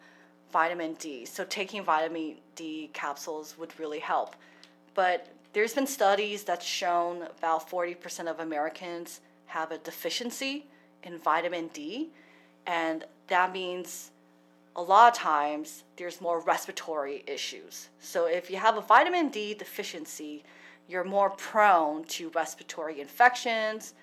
vitamin 0.51 0.93
D. 0.93 1.25
So 1.25 1.43
taking 1.45 1.83
vitamin 1.83 2.35
D 2.55 2.89
capsules 2.93 3.57
would 3.57 3.77
really 3.79 3.99
help. 3.99 4.35
But 4.93 5.27
there's 5.53 5.73
been 5.73 5.87
studies 5.87 6.43
that's 6.43 6.65
shown 6.65 7.23
about 7.23 7.69
40% 7.69 8.29
of 8.29 8.39
Americans 8.39 9.21
have 9.47 9.71
a 9.71 9.77
deficiency 9.77 10.67
in 11.03 11.17
vitamin 11.17 11.67
D, 11.73 12.09
and 12.67 13.05
that 13.31 13.53
means 13.53 14.11
a 14.75 14.81
lot 14.81 15.13
of 15.13 15.17
times 15.17 15.83
there's 15.95 16.19
more 16.19 16.41
respiratory 16.41 17.23
issues. 17.25 17.87
So 17.99 18.25
if 18.25 18.51
you 18.51 18.57
have 18.57 18.77
a 18.77 18.81
vitamin 18.81 19.29
D 19.29 19.53
deficiency, 19.53 20.43
you're 20.89 21.05
more 21.05 21.29
prone 21.29 22.03
to 22.15 22.29
respiratory 22.35 22.99
infections, 22.99 23.93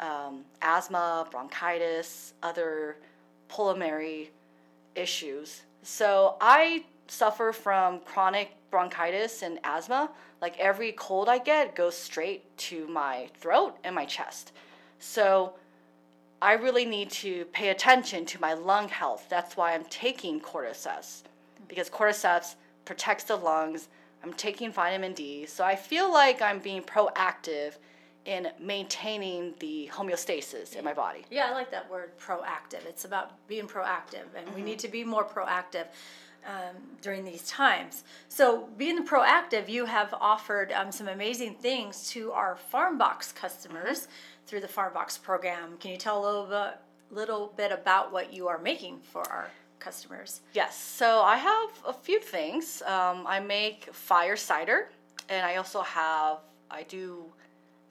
um, 0.00 0.44
asthma, 0.62 1.26
bronchitis, 1.30 2.32
other 2.42 2.96
pulmonary 3.48 4.30
issues. 4.94 5.62
So 5.82 6.36
I 6.40 6.84
suffer 7.08 7.52
from 7.52 8.00
chronic 8.00 8.52
bronchitis 8.70 9.42
and 9.42 9.58
asthma. 9.64 10.10
Like 10.40 10.58
every 10.58 10.92
cold 10.92 11.28
I 11.28 11.38
get 11.38 11.74
goes 11.74 11.94
straight 11.94 12.56
to 12.68 12.86
my 12.88 13.28
throat 13.38 13.76
and 13.84 13.94
my 13.94 14.06
chest. 14.06 14.52
So 14.98 15.52
I 16.40 16.52
really 16.52 16.84
need 16.84 17.10
to 17.10 17.44
pay 17.46 17.70
attention 17.70 18.24
to 18.26 18.40
my 18.40 18.54
lung 18.54 18.88
health. 18.88 19.26
That's 19.28 19.56
why 19.56 19.74
I'm 19.74 19.84
taking 19.84 20.40
cordyceps 20.40 21.22
because 21.66 21.90
cordyceps 21.90 22.54
protects 22.84 23.24
the 23.24 23.36
lungs. 23.36 23.88
I'm 24.22 24.32
taking 24.32 24.70
vitamin 24.72 25.14
D. 25.14 25.46
So 25.46 25.64
I 25.64 25.74
feel 25.76 26.12
like 26.12 26.40
I'm 26.40 26.58
being 26.60 26.82
proactive 26.82 27.74
in 28.24 28.48
maintaining 28.60 29.54
the 29.58 29.90
homeostasis 29.92 30.76
in 30.76 30.84
my 30.84 30.92
body. 30.92 31.24
Yeah, 31.30 31.46
I 31.50 31.52
like 31.52 31.70
that 31.70 31.90
word 31.90 32.10
proactive. 32.18 32.84
It's 32.86 33.04
about 33.04 33.32
being 33.48 33.66
proactive, 33.66 34.26
and 34.36 34.46
Mm-hmm. 34.46 34.54
we 34.54 34.62
need 34.62 34.78
to 34.80 34.88
be 34.88 35.02
more 35.02 35.24
proactive 35.24 35.86
um, 36.46 36.76
during 37.00 37.24
these 37.24 37.48
times. 37.48 38.04
So, 38.28 38.68
being 38.76 39.06
proactive, 39.06 39.68
you 39.68 39.86
have 39.86 40.14
offered 40.20 40.72
um, 40.72 40.92
some 40.92 41.08
amazing 41.08 41.54
things 41.54 42.08
to 42.10 42.32
our 42.32 42.56
Farm 42.56 42.96
Box 42.98 43.32
customers 43.32 44.00
Mm-hmm. 44.00 44.37
Through 44.48 44.60
the 44.60 44.68
Farm 44.68 44.92
Box 44.94 45.18
program. 45.18 45.76
Can 45.78 45.90
you 45.90 45.98
tell 45.98 46.18
a 46.20 46.24
little 46.24 46.46
bit, 46.46 46.78
little 47.10 47.52
bit 47.56 47.70
about 47.70 48.10
what 48.12 48.32
you 48.32 48.48
are 48.48 48.58
making 48.58 48.98
for 49.12 49.22
our 49.30 49.48
customers? 49.78 50.40
Yes, 50.54 50.76
so 50.76 51.20
I 51.20 51.36
have 51.36 51.70
a 51.86 51.92
few 51.92 52.18
things. 52.18 52.82
Um, 52.86 53.26
I 53.26 53.40
make 53.40 53.92
fire 53.92 54.36
cider, 54.36 54.88
and 55.28 55.44
I 55.44 55.56
also 55.56 55.82
have, 55.82 56.38
I 56.70 56.82
do 56.84 57.24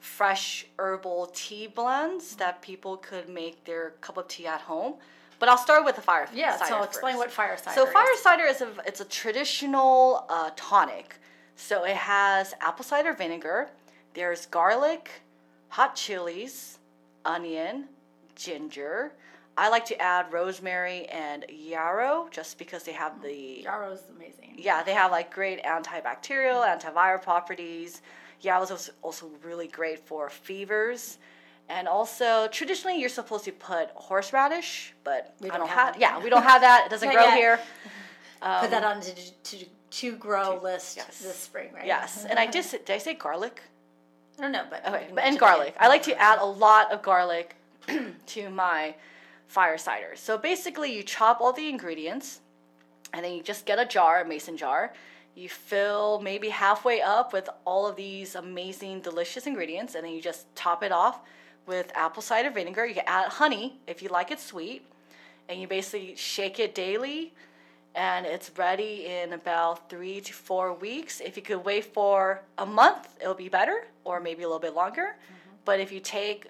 fresh 0.00 0.66
herbal 0.78 1.30
tea 1.32 1.68
blends 1.68 2.34
that 2.36 2.60
people 2.60 2.96
could 2.98 3.28
make 3.28 3.64
their 3.64 3.90
cup 4.00 4.16
of 4.16 4.26
tea 4.28 4.46
at 4.46 4.60
home. 4.60 4.94
But 5.38 5.48
I'll 5.48 5.56
start 5.58 5.84
with 5.84 5.94
the 5.94 6.02
fire 6.02 6.28
Yeah, 6.34 6.56
cider. 6.56 6.70
so 6.70 6.82
explain 6.82 7.14
first. 7.14 7.18
what 7.26 7.30
fire 7.30 7.56
cider 7.56 7.74
So 7.76 7.86
is. 7.86 7.92
fire 7.92 8.16
cider 8.20 8.42
is 8.44 8.60
a 8.60 8.68
it's 8.84 9.00
a 9.00 9.04
traditional 9.04 10.26
uh, 10.28 10.50
tonic. 10.56 11.16
So 11.54 11.84
it 11.84 11.94
has 11.96 12.54
apple 12.60 12.84
cider 12.84 13.12
vinegar. 13.12 13.70
There's 14.14 14.46
garlic, 14.46 15.22
hot 15.68 15.94
chilies, 15.96 16.78
onion, 17.24 17.86
ginger. 18.34 19.12
I 19.56 19.68
like 19.70 19.84
to 19.86 20.00
add 20.00 20.32
rosemary 20.32 21.06
and 21.06 21.44
yarrow 21.48 22.28
just 22.30 22.58
because 22.58 22.84
they 22.84 22.92
have 22.92 23.20
the 23.22 23.28
mm, 23.28 23.64
yarrow 23.64 23.90
is 23.92 24.02
amazing. 24.14 24.54
yeah 24.56 24.84
they 24.84 24.92
have 24.94 25.10
like 25.10 25.34
great 25.34 25.62
antibacterial, 25.64 26.64
antiviral 26.64 27.20
properties. 27.20 28.02
Yarrow 28.40 28.62
is 28.62 28.90
also- 29.02 29.30
really 29.42 29.66
great 29.66 29.98
for 30.06 30.30
fevers. 30.30 31.18
And 31.70 31.86
also, 31.86 32.48
traditionally, 32.48 32.98
you're 32.98 33.10
supposed 33.10 33.44
to 33.44 33.52
put 33.52 33.90
horseradish, 33.94 34.94
but 35.04 35.34
We 35.40 35.50
I 35.50 35.58
don't 35.58 35.68
have 35.68 35.76
have. 35.78 35.94
that. 35.94 36.00
Yeah, 36.00 36.22
we 36.22 36.30
don't 36.30 36.42
have 36.44 36.62
that. 36.62 36.84
It 36.86 36.90
doesn't 36.90 37.10
grow 37.12 37.24
yet. 37.24 37.36
here. 37.36 37.60
Put 38.40 38.70
that 38.70 38.84
um, 38.84 38.92
on 38.92 39.00
to, 39.02 39.14
to, 39.42 39.66
to 39.90 40.12
grow 40.16 40.60
list 40.62 40.96
yes. 40.96 41.18
this 41.18 41.36
spring, 41.36 41.70
right? 41.74 41.84
Yes, 41.84 42.24
and 42.24 42.38
I 42.38 42.46
did. 42.46 42.64
say- 42.64 42.78
Did 42.78 42.90
I 42.94 42.98
say 42.98 43.14
garlic? 43.14 43.60
I 44.38 44.42
don't 44.42 44.52
know, 44.52 44.64
but 44.70 44.86
Okay, 44.86 45.08
but 45.14 45.24
and 45.24 45.38
garlic. 45.38 45.74
I 45.80 45.88
like 45.88 46.02
to 46.04 46.16
add 46.16 46.38
a 46.38 46.44
lot 46.44 46.92
of 46.92 47.02
garlic 47.02 47.56
to 48.26 48.50
my 48.50 48.94
fire 49.48 49.78
cider. 49.78 50.12
So 50.14 50.38
basically, 50.38 50.94
you 50.94 51.02
chop 51.02 51.40
all 51.40 51.52
the 51.52 51.68
ingredients, 51.68 52.40
and 53.12 53.24
then 53.24 53.32
you 53.32 53.42
just 53.42 53.66
get 53.66 53.78
a 53.78 53.84
jar, 53.84 54.20
a 54.20 54.24
mason 54.24 54.56
jar. 54.56 54.92
You 55.34 55.48
fill 55.48 56.20
maybe 56.20 56.48
halfway 56.50 57.00
up 57.00 57.32
with 57.32 57.48
all 57.64 57.86
of 57.86 57.96
these 57.96 58.34
amazing, 58.34 59.00
delicious 59.00 59.46
ingredients, 59.46 59.94
and 59.94 60.04
then 60.04 60.12
you 60.12 60.20
just 60.20 60.54
top 60.54 60.82
it 60.82 60.92
off 60.92 61.20
with 61.66 61.90
apple 61.94 62.22
cider 62.22 62.50
vinegar. 62.50 62.86
You 62.86 62.94
can 62.94 63.04
add 63.06 63.28
honey 63.28 63.78
if 63.86 64.02
you 64.02 64.08
like 64.08 64.30
it 64.30 64.40
sweet, 64.40 64.82
and 65.48 65.60
you 65.60 65.66
basically 65.66 66.14
shake 66.16 66.60
it 66.60 66.74
daily 66.74 67.32
and 67.98 68.26
it's 68.26 68.52
ready 68.56 69.06
in 69.06 69.32
about 69.32 69.90
three 69.90 70.20
to 70.20 70.32
four 70.32 70.72
weeks. 70.72 71.20
If 71.20 71.36
you 71.36 71.42
could 71.42 71.64
wait 71.64 71.84
for 71.84 72.42
a 72.56 72.64
month, 72.64 73.08
it'll 73.20 73.34
be 73.34 73.48
better, 73.48 73.88
or 74.04 74.20
maybe 74.20 74.44
a 74.44 74.46
little 74.46 74.60
bit 74.60 74.76
longer. 74.76 75.16
Mm-hmm. 75.16 75.56
But 75.64 75.80
if 75.80 75.90
you 75.90 75.98
take 75.98 76.46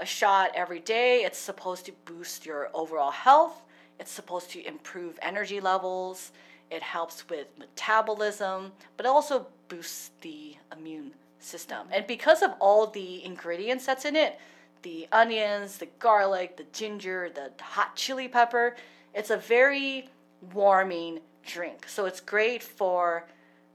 a 0.00 0.04
shot 0.04 0.50
every 0.56 0.80
day, 0.80 1.22
it's 1.22 1.38
supposed 1.38 1.86
to 1.86 1.92
boost 2.04 2.44
your 2.44 2.70
overall 2.74 3.12
health. 3.12 3.62
It's 4.00 4.10
supposed 4.10 4.50
to 4.50 4.66
improve 4.66 5.20
energy 5.22 5.60
levels. 5.60 6.32
It 6.68 6.82
helps 6.82 7.28
with 7.28 7.46
metabolism, 7.56 8.72
but 8.96 9.06
it 9.06 9.08
also 9.08 9.46
boosts 9.68 10.10
the 10.22 10.56
immune 10.76 11.12
system. 11.38 11.86
And 11.92 12.08
because 12.08 12.42
of 12.42 12.54
all 12.58 12.88
the 12.88 13.24
ingredients 13.24 13.86
that's 13.86 14.04
in 14.04 14.16
it, 14.16 14.40
the 14.82 15.06
onions, 15.12 15.78
the 15.78 15.88
garlic, 16.00 16.56
the 16.56 16.66
ginger, 16.72 17.30
the 17.32 17.52
hot 17.62 17.94
chili 17.94 18.26
pepper, 18.26 18.74
it's 19.14 19.30
a 19.30 19.36
very 19.36 20.08
warming 20.52 21.20
drink. 21.44 21.88
So 21.88 22.06
it's 22.06 22.20
great 22.20 22.62
for 22.62 23.26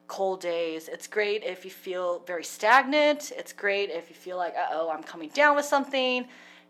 cold 0.07 0.41
days. 0.41 0.87
It's 0.87 1.07
great 1.07 1.43
if 1.43 1.65
you 1.65 1.71
feel 1.71 2.19
very 2.27 2.43
stagnant. 2.43 3.31
It's 3.35 3.53
great 3.53 3.89
if 3.89 4.09
you 4.09 4.15
feel 4.15 4.37
like, 4.37 4.53
uh 4.55 4.67
oh, 4.71 4.89
I'm 4.91 5.03
coming 5.03 5.29
down 5.29 5.55
with 5.55 5.65
something. 5.65 6.27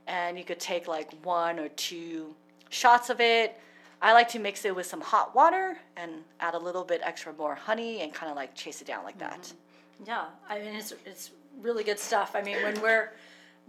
And 0.07 0.37
you 0.37 0.43
could 0.43 0.59
take 0.59 0.87
like 0.87 1.11
one 1.23 1.59
or 1.59 1.69
two 1.69 2.35
shots 2.69 3.09
of 3.09 3.19
it. 3.19 3.59
I 4.01 4.11
like 4.11 4.27
to 4.29 4.39
mix 4.39 4.65
it 4.65 4.75
with 4.75 4.85
some 4.85 4.99
hot 4.99 5.33
water 5.33 5.77
and 5.95 6.11
add 6.41 6.55
a 6.55 6.59
little 6.59 6.83
bit 6.83 6.99
extra 7.03 7.31
more 7.33 7.55
honey 7.55 8.01
and 8.01 8.13
kind 8.13 8.29
of 8.29 8.35
like 8.35 8.53
chase 8.53 8.81
it 8.81 8.87
down 8.87 9.05
like 9.05 9.17
that. 9.19 9.53
Yeah, 10.05 10.25
I 10.49 10.59
mean 10.59 10.75
it's 10.75 10.93
it's 11.05 11.31
really 11.61 11.83
good 11.83 11.99
stuff. 11.99 12.35
I 12.35 12.41
mean 12.41 12.61
when 12.63 12.81
we're 12.81 13.13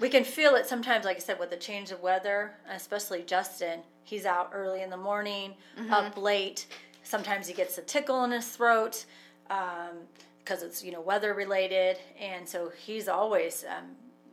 we 0.01 0.09
can 0.09 0.25
feel 0.25 0.55
it 0.57 0.67
sometimes, 0.67 1.05
like 1.05 1.17
I 1.17 1.21
said, 1.21 1.39
with 1.39 1.51
the 1.51 1.57
change 1.57 1.91
of 1.91 2.01
weather, 2.03 2.53
especially 2.71 3.23
Justin. 3.23 3.81
He's 4.03 4.27
out 4.27 4.51
early 4.53 4.83
in 4.83 4.91
the 4.91 4.97
morning, 4.97 5.55
up 5.91 6.17
late. 6.19 6.67
Sometimes 7.03 7.47
he 7.47 7.55
gets 7.55 7.79
a 7.79 7.83
tickle 7.83 8.25
in 8.25 8.31
his 8.33 8.47
throat 8.49 9.05
because 9.47 10.63
it's 10.63 10.85
you 10.85 10.93
know 10.93 11.01
weather 11.01 11.33
related, 11.35 11.99
and 12.21 12.47
so 12.49 12.71
he's 12.85 13.09
always 13.09 13.65
um, 13.69 13.85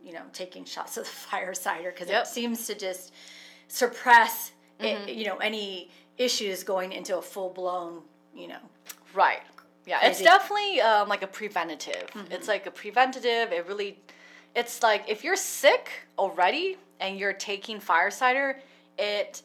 you 0.04 0.14
know 0.14 0.24
taking 0.34 0.66
shots 0.66 0.98
of 0.98 1.04
the 1.06 1.10
fire 1.10 1.54
cider 1.54 1.92
because 1.92 2.10
Yep. 2.10 2.24
it 2.24 2.28
seems 2.28 2.68
to 2.68 2.76
just 2.76 3.14
suppress 3.68 4.52
it, 4.80 5.10
you 5.10 5.26
know 5.26 5.38
any 5.38 5.90
issues 6.18 6.64
going 6.64 6.92
into 6.92 7.18
a 7.18 7.22
full 7.22 7.50
blown 7.50 8.02
you 8.36 8.48
know 8.48 8.60
Right. 9.14 9.42
Yeah, 9.86 10.00
it's 10.04 10.22
definitely 10.22 10.80
um, 10.82 11.10
like 11.10 11.22
a 11.24 11.28
preventative. 11.28 12.08
It's 12.30 12.48
like 12.48 12.66
a 12.68 12.72
preventative. 12.72 13.52
It 13.52 13.66
really, 13.68 14.00
it's 14.56 14.84
like 14.84 15.06
if 15.08 15.24
you're 15.24 15.36
sick 15.36 15.90
already 16.18 16.78
and 17.00 17.18
you're 17.18 17.34
taking 17.34 17.80
fire 17.80 18.12
cider, 18.12 18.60
it 18.98 19.42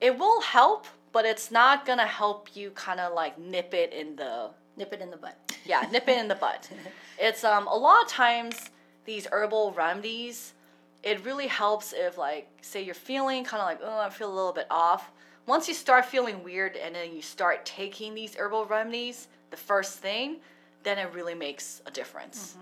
it 0.00 0.18
will 0.18 0.40
help, 0.40 0.86
but 1.12 1.24
it's 1.24 1.50
not 1.50 1.84
gonna 1.86 2.06
help 2.06 2.56
you 2.56 2.70
kind 2.70 3.00
of 3.00 3.12
like 3.14 3.38
nip 3.38 3.74
it 3.74 3.92
in 3.92 4.16
the 4.16 4.50
nip 4.76 4.92
it 4.92 5.00
in 5.00 5.10
the 5.10 5.16
butt. 5.16 5.36
yeah 5.64 5.86
nip 5.90 6.08
it 6.08 6.18
in 6.18 6.28
the 6.28 6.34
butt. 6.34 6.68
It's 7.22 7.44
um 7.44 7.66
a 7.66 7.76
lot 7.76 8.02
of 8.02 8.08
times 8.08 8.70
these 9.04 9.26
herbal 9.30 9.72
remedies, 9.72 10.54
it 11.02 11.22
really 11.24 11.48
helps 11.48 11.92
if 11.92 12.16
like 12.16 12.48
say 12.62 12.82
you're 12.82 12.94
feeling 12.94 13.44
kind 13.44 13.60
of 13.60 13.66
like 13.66 13.80
oh 13.82 14.00
I 14.00 14.10
feel 14.10 14.32
a 14.32 14.34
little 14.34 14.52
bit 14.52 14.66
off. 14.70 15.10
Once 15.46 15.68
you 15.68 15.74
start 15.74 16.04
feeling 16.06 16.42
weird 16.44 16.76
and 16.76 16.94
then 16.94 17.12
you 17.14 17.20
start 17.22 17.66
taking 17.66 18.14
these 18.14 18.36
herbal 18.36 18.66
remedies, 18.66 19.28
the 19.50 19.56
first 19.56 19.98
thing, 19.98 20.36
then 20.82 20.96
it 20.98 21.12
really 21.12 21.34
makes 21.34 21.82
a 21.86 21.90
difference. 21.90 22.56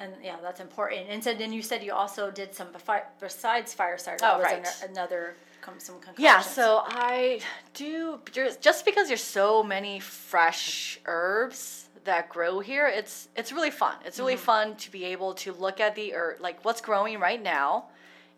And 0.00 0.14
yeah, 0.24 0.36
that's 0.42 0.60
important. 0.60 1.08
And 1.10 1.22
so 1.22 1.34
then 1.34 1.52
you 1.52 1.62
said 1.62 1.84
you 1.84 1.92
also 1.92 2.30
did 2.30 2.54
some 2.54 2.68
befi- 2.68 3.04
besides 3.20 3.74
fire 3.74 3.98
cider. 3.98 4.16
Oh, 4.22 4.38
was 4.38 4.44
right. 4.44 4.58
ano- 4.58 4.92
another 4.92 5.34
com- 5.60 5.78
some 5.78 5.96
concoctions. 5.96 6.24
Yeah, 6.24 6.40
so 6.40 6.82
I 6.86 7.40
do 7.74 8.18
just 8.34 8.86
because 8.86 9.08
there's 9.08 9.22
so 9.22 9.62
many 9.62 10.00
fresh 10.00 10.98
herbs 11.04 11.90
that 12.04 12.30
grow 12.30 12.60
here, 12.60 12.88
it's 12.88 13.28
it's 13.36 13.52
really 13.52 13.70
fun. 13.70 13.96
It's 14.04 14.18
really 14.18 14.34
mm-hmm. 14.34 14.42
fun 14.42 14.76
to 14.76 14.90
be 14.90 15.04
able 15.04 15.34
to 15.34 15.52
look 15.52 15.80
at 15.80 15.94
the 15.94 16.14
herb 16.14 16.40
like 16.40 16.64
what's 16.64 16.80
growing 16.80 17.20
right 17.20 17.42
now 17.42 17.86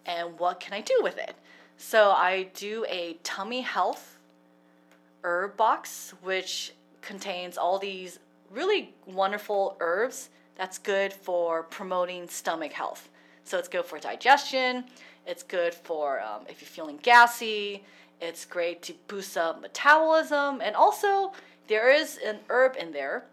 and 0.04 0.38
what 0.38 0.58
can 0.58 0.72
I 0.72 0.80
do 0.80 0.98
with 1.00 1.16
it. 1.16 1.36
So 1.76 2.10
I 2.10 2.48
do 2.54 2.84
a 2.88 3.18
tummy 3.22 3.60
health 3.60 4.18
herb 5.22 5.56
box 5.56 6.12
which 6.22 6.72
contains 7.00 7.56
all 7.56 7.78
these 7.78 8.18
really 8.50 8.94
wonderful 9.06 9.76
herbs 9.78 10.28
that's 10.56 10.78
good 10.78 11.12
for 11.12 11.62
promoting 11.64 12.28
stomach 12.28 12.72
health. 12.72 13.08
So 13.44 13.58
it's 13.58 13.68
good 13.68 13.84
for 13.84 13.98
digestion. 13.98 14.84
It's 15.26 15.42
good 15.42 15.74
for 15.74 16.20
um, 16.20 16.42
if 16.48 16.60
you're 16.60 16.68
feeling 16.68 16.98
gassy. 17.02 17.84
It's 18.20 18.44
great 18.44 18.82
to 18.82 18.94
boost 19.08 19.36
up 19.36 19.60
metabolism. 19.60 20.60
And 20.60 20.76
also, 20.76 21.32
there 21.68 21.90
is 21.92 22.18
an 22.24 22.38
herb 22.48 22.76
in 22.78 22.92
there, 22.92 23.24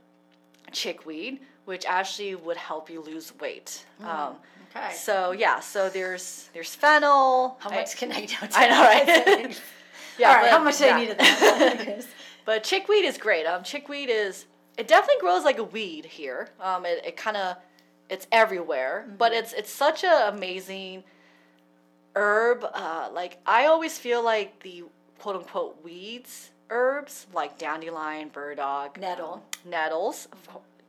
chickweed, 0.72 1.40
which 1.66 1.86
actually 1.86 2.36
would 2.36 2.58
help 2.58 2.90
you 2.90 3.02
lose 3.02 3.34
weight. 3.40 3.86
Um, 4.04 4.36
Okay. 4.76 4.94
so 4.94 5.32
yeah, 5.32 5.60
so 5.60 5.90
there's 5.90 6.48
there's 6.54 6.76
fennel. 6.76 7.58
how 7.60 7.72
I- 7.72 7.76
much 7.78 7.98
can 7.98 8.12
I 8.12 8.26
do? 8.26 8.36
I 8.54 8.68
know, 8.68 8.82
right? 8.84 9.62
yeah. 10.20 10.30
All 10.30 10.36
right. 10.36 10.42
but- 10.44 10.52
how 10.52 10.64
much 10.64 10.78
do. 10.78 10.86
I 10.88 11.00
need 11.00 11.10
of 11.10 11.18
that? 11.18 12.06
But 12.46 12.64
chickweed 12.64 13.04
is 13.06 13.18
great. 13.18 13.46
Um, 13.46 13.64
chickweed 13.64 14.10
is 14.10 14.46
it 14.80 14.88
definitely 14.88 15.20
grows 15.20 15.44
like 15.44 15.58
a 15.60 15.64
weed 15.64 16.06
here. 16.06 16.48
Um, 16.60 16.86
it, 16.86 17.04
it 17.06 17.18
kind 17.18 17.36
of 17.38 17.58
it's 18.10 18.26
everywhere, 18.32 19.08
but 19.18 19.34
it's 19.34 19.54
it's 19.54 19.72
such 19.72 20.04
an 20.04 20.34
amazing 20.34 21.04
herb. 22.16 22.66
Uh, 22.74 23.10
like 23.14 23.38
I 23.46 23.66
always 23.66 23.98
feel 24.00 24.24
like 24.24 24.64
the 24.64 24.86
quote 25.20 25.36
unquote 25.36 25.84
weeds 25.84 26.52
herbs 26.72 27.28
like 27.34 27.58
dandelion, 27.58 28.30
burdock, 28.30 29.00
Nettle. 29.00 29.34
um, 29.66 29.70
nettles, 29.70 30.28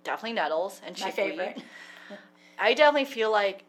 definitely 0.05 0.35
nettles, 0.35 0.81
and 0.87 0.99
My 1.01 1.07
chickweed. 1.11 1.31
favorite. 1.39 1.63
I 2.59 2.75
definitely 2.75 3.07
feel 3.07 3.33
like 3.33 3.65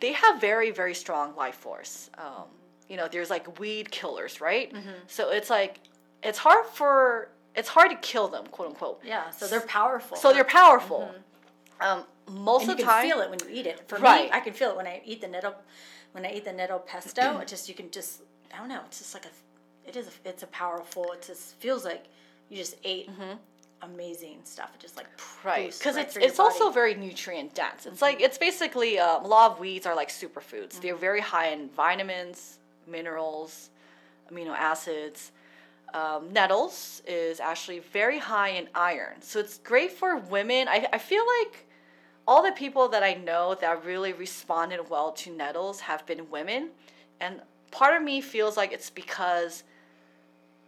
they 0.00 0.12
have 0.12 0.40
very, 0.40 0.70
very 0.70 0.94
strong 0.94 1.34
life 1.36 1.56
force. 1.56 2.10
Um, 2.16 2.44
you 2.88 2.96
know, 2.96 3.08
there's 3.08 3.30
like 3.30 3.58
weed 3.58 3.90
killers, 3.90 4.40
right? 4.40 4.72
Mm-hmm. 4.72 4.88
So 5.08 5.30
it's 5.30 5.50
like 5.50 5.80
it's 6.22 6.38
hard 6.38 6.66
for 6.66 7.28
it's 7.56 7.68
hard 7.68 7.90
to 7.90 7.96
kill 7.96 8.28
them, 8.28 8.46
quote 8.48 8.68
unquote. 8.68 9.00
Yeah. 9.04 9.30
So 9.30 9.46
they're 9.46 9.60
powerful. 9.62 10.16
So 10.16 10.32
they're 10.32 10.44
powerful. 10.44 11.10
Um, 11.80 12.04
most 12.28 12.62
and 12.62 12.68
you 12.68 12.72
of 12.72 12.76
the 12.78 12.82
can 12.84 12.92
time, 12.92 13.08
feel 13.08 13.20
it 13.20 13.30
when 13.30 13.38
you 13.40 13.48
eat 13.50 13.66
it. 13.66 13.86
For 13.88 13.98
Right. 13.98 14.24
me, 14.26 14.30
I 14.32 14.40
can 14.40 14.52
feel 14.52 14.70
it 14.70 14.76
when 14.76 14.86
I 14.86 15.00
eat 15.04 15.20
the 15.20 15.28
nettle. 15.28 15.54
When 16.12 16.24
I 16.24 16.32
eat 16.32 16.44
the 16.44 16.52
nettle 16.52 16.78
pesto, 16.78 17.38
it 17.42 17.48
just 17.48 17.68
you 17.68 17.74
can 17.74 17.90
just 17.90 18.22
I 18.54 18.58
don't 18.58 18.68
know. 18.68 18.80
It's 18.86 18.98
just 18.98 19.14
like 19.14 19.26
a. 19.26 19.88
It 19.88 19.96
is. 19.96 20.08
A, 20.08 20.28
it's 20.28 20.42
a 20.42 20.46
powerful. 20.48 21.12
It 21.12 21.22
just 21.26 21.56
feels 21.60 21.84
like 21.84 22.04
you 22.48 22.56
just 22.56 22.76
ate 22.84 23.08
amazing 23.82 24.38
stuff. 24.44 24.70
It 24.74 24.80
just 24.80 24.96
like 24.96 25.06
Mm-hmm. 25.16 25.48
right? 25.48 25.72
Because 25.78 25.96
right 25.96 26.06
it's 26.06 26.16
it's 26.16 26.38
also. 26.40 26.64
Mm-hmm. 26.66 26.74
very 26.74 26.94
nutrient 26.94 27.54
dense. 27.54 27.86
It's 27.86 28.02
like 28.02 28.20
it's 28.20 28.38
basically 28.38 28.98
um, 28.98 29.24
a 29.24 29.28
lot 29.28 29.52
of 29.52 29.60
weeds 29.60 29.86
are 29.86 29.94
like 29.94 30.08
superfoods. 30.08 30.70
Mm-hmm. 30.72 30.80
They're 30.82 30.96
very 30.96 31.20
high 31.20 31.48
in 31.48 31.68
vitamins, 31.70 32.58
minerals, 32.86 33.70
amino 34.32 34.54
acids. 34.56 35.32
Um, 35.96 36.30
nettles 36.30 37.00
is 37.06 37.40
actually 37.40 37.78
very 37.78 38.18
high 38.18 38.50
in 38.50 38.68
iron, 38.74 39.22
so 39.22 39.38
it's 39.38 39.56
great 39.56 39.92
for 39.92 40.18
women. 40.18 40.68
I, 40.68 40.86
I 40.92 40.98
feel 40.98 41.24
like 41.40 41.66
all 42.28 42.42
the 42.42 42.52
people 42.52 42.86
that 42.88 43.02
I 43.02 43.14
know 43.14 43.56
that 43.62 43.82
really 43.82 44.12
responded 44.12 44.90
well 44.90 45.12
to 45.12 45.30
nettles 45.34 45.80
have 45.80 46.04
been 46.04 46.28
women, 46.30 46.68
and 47.18 47.40
part 47.70 47.96
of 47.96 48.02
me 48.02 48.20
feels 48.20 48.58
like 48.58 48.72
it's 48.72 48.90
because 48.90 49.62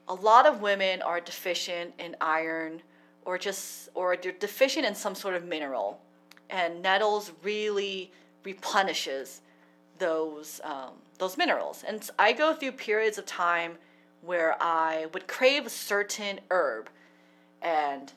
a 0.08 0.14
lot 0.14 0.46
of 0.46 0.62
women 0.62 1.02
are 1.02 1.20
deficient 1.20 1.92
in 1.98 2.16
iron 2.22 2.80
or 3.26 3.36
just 3.36 3.90
or 3.94 4.16
they're 4.16 4.32
deficient 4.32 4.86
in 4.86 4.94
some 4.94 5.14
sort 5.14 5.34
of 5.34 5.44
mineral 5.44 6.00
and 6.48 6.80
nettles 6.80 7.32
really 7.42 8.10
replenishes 8.44 9.42
those 9.98 10.62
um, 10.64 10.92
those 11.18 11.36
minerals. 11.36 11.84
And 11.86 12.08
i 12.18 12.32
go 12.32 12.54
through 12.54 12.72
periods 12.72 13.18
of 13.18 13.26
time 13.26 13.76
where 14.22 14.57
I 14.61 15.07
would 15.12 15.26
crave 15.28 15.66
a 15.66 15.70
certain 15.70 16.40
herb 16.50 16.88
and 17.62 18.12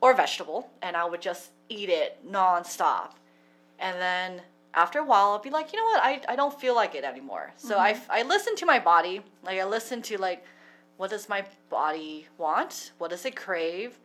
or 0.00 0.14
vegetable, 0.14 0.70
and 0.82 0.96
I 0.96 1.04
would 1.06 1.22
just 1.22 1.50
eat 1.68 1.88
it 1.88 2.18
nonstop. 2.30 3.12
And 3.78 3.98
then 4.00 4.42
after 4.74 4.98
a 4.98 5.04
while, 5.04 5.30
I'd 5.32 5.42
be 5.42 5.50
like, 5.50 5.72
you 5.72 5.78
know 5.78 5.84
what? 5.86 6.02
I, 6.02 6.20
I 6.28 6.36
don't 6.36 6.58
feel 6.60 6.74
like 6.74 6.94
it 6.94 7.02
anymore. 7.04 7.52
So 7.56 7.78
I, 7.78 7.98
I 8.10 8.22
listen 8.22 8.54
to 8.56 8.66
my 8.66 8.78
body. 8.78 9.22
Like 9.42 9.58
I 9.58 9.64
listen 9.64 10.02
to 10.02 10.18
like, 10.18 10.44
what 10.98 11.10
does 11.10 11.28
my 11.28 11.44
body 11.70 12.26
want? 12.38 12.92
What 12.98 13.10
does 13.10 13.24
it 13.24 13.36
crave? 13.36 13.98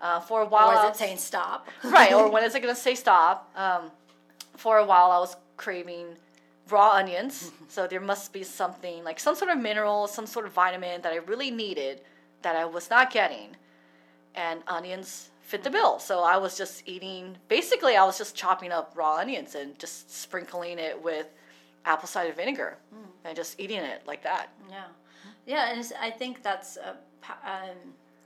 Uh, 0.00 0.20
for 0.20 0.42
a 0.42 0.46
while, 0.46 0.68
Or 0.70 0.74
is 0.74 0.84
it 0.84 0.88
was- 0.88 0.98
saying 0.98 1.16
stop? 1.18 1.68
right 1.84 2.12
or 2.12 2.30
when 2.32 2.44
is 2.44 2.54
it 2.54 2.60
going 2.62 2.74
to 2.74 2.78
say 2.80 2.94
stop 2.94 3.50
um, 3.56 3.90
for 4.54 4.76
a 4.76 4.84
while 4.84 5.10
i 5.10 5.18
was 5.18 5.36
craving 5.56 6.06
raw 6.70 6.90
onions 6.90 7.52
so 7.68 7.86
there 7.86 8.00
must 8.00 8.32
be 8.32 8.42
something 8.42 9.04
like 9.04 9.20
some 9.20 9.34
sort 9.36 9.50
of 9.50 9.58
mineral 9.58 10.06
some 10.08 10.26
sort 10.26 10.46
of 10.46 10.52
vitamin 10.52 11.00
that 11.02 11.12
i 11.12 11.16
really 11.16 11.50
needed 11.50 12.00
that 12.42 12.56
i 12.56 12.64
was 12.64 12.90
not 12.90 13.10
getting. 13.12 13.56
And 14.34 14.60
onions 14.66 15.30
fit 15.40 15.62
the 15.62 15.70
bill. 15.70 15.98
So 15.98 16.22
i 16.22 16.36
was 16.36 16.56
just 16.58 16.82
eating 16.86 17.36
basically 17.48 17.96
i 17.96 18.04
was 18.04 18.18
just 18.18 18.34
chopping 18.36 18.72
up 18.72 18.92
raw 18.94 19.16
onions 19.16 19.54
and 19.54 19.78
just 19.78 20.10
sprinkling 20.22 20.78
it 20.78 21.02
with 21.02 21.26
apple 21.84 22.08
cider 22.08 22.32
vinegar 22.32 22.76
and 23.24 23.36
just 23.36 23.58
eating 23.60 23.78
it 23.78 24.02
like 24.06 24.22
that. 24.24 24.48
Yeah, 24.68 24.84
yeah, 25.46 25.72
and 25.72 25.92
I 26.00 26.10
think 26.10 26.42
that's 26.42 26.76
a, 26.76 26.90
um, 27.44 27.76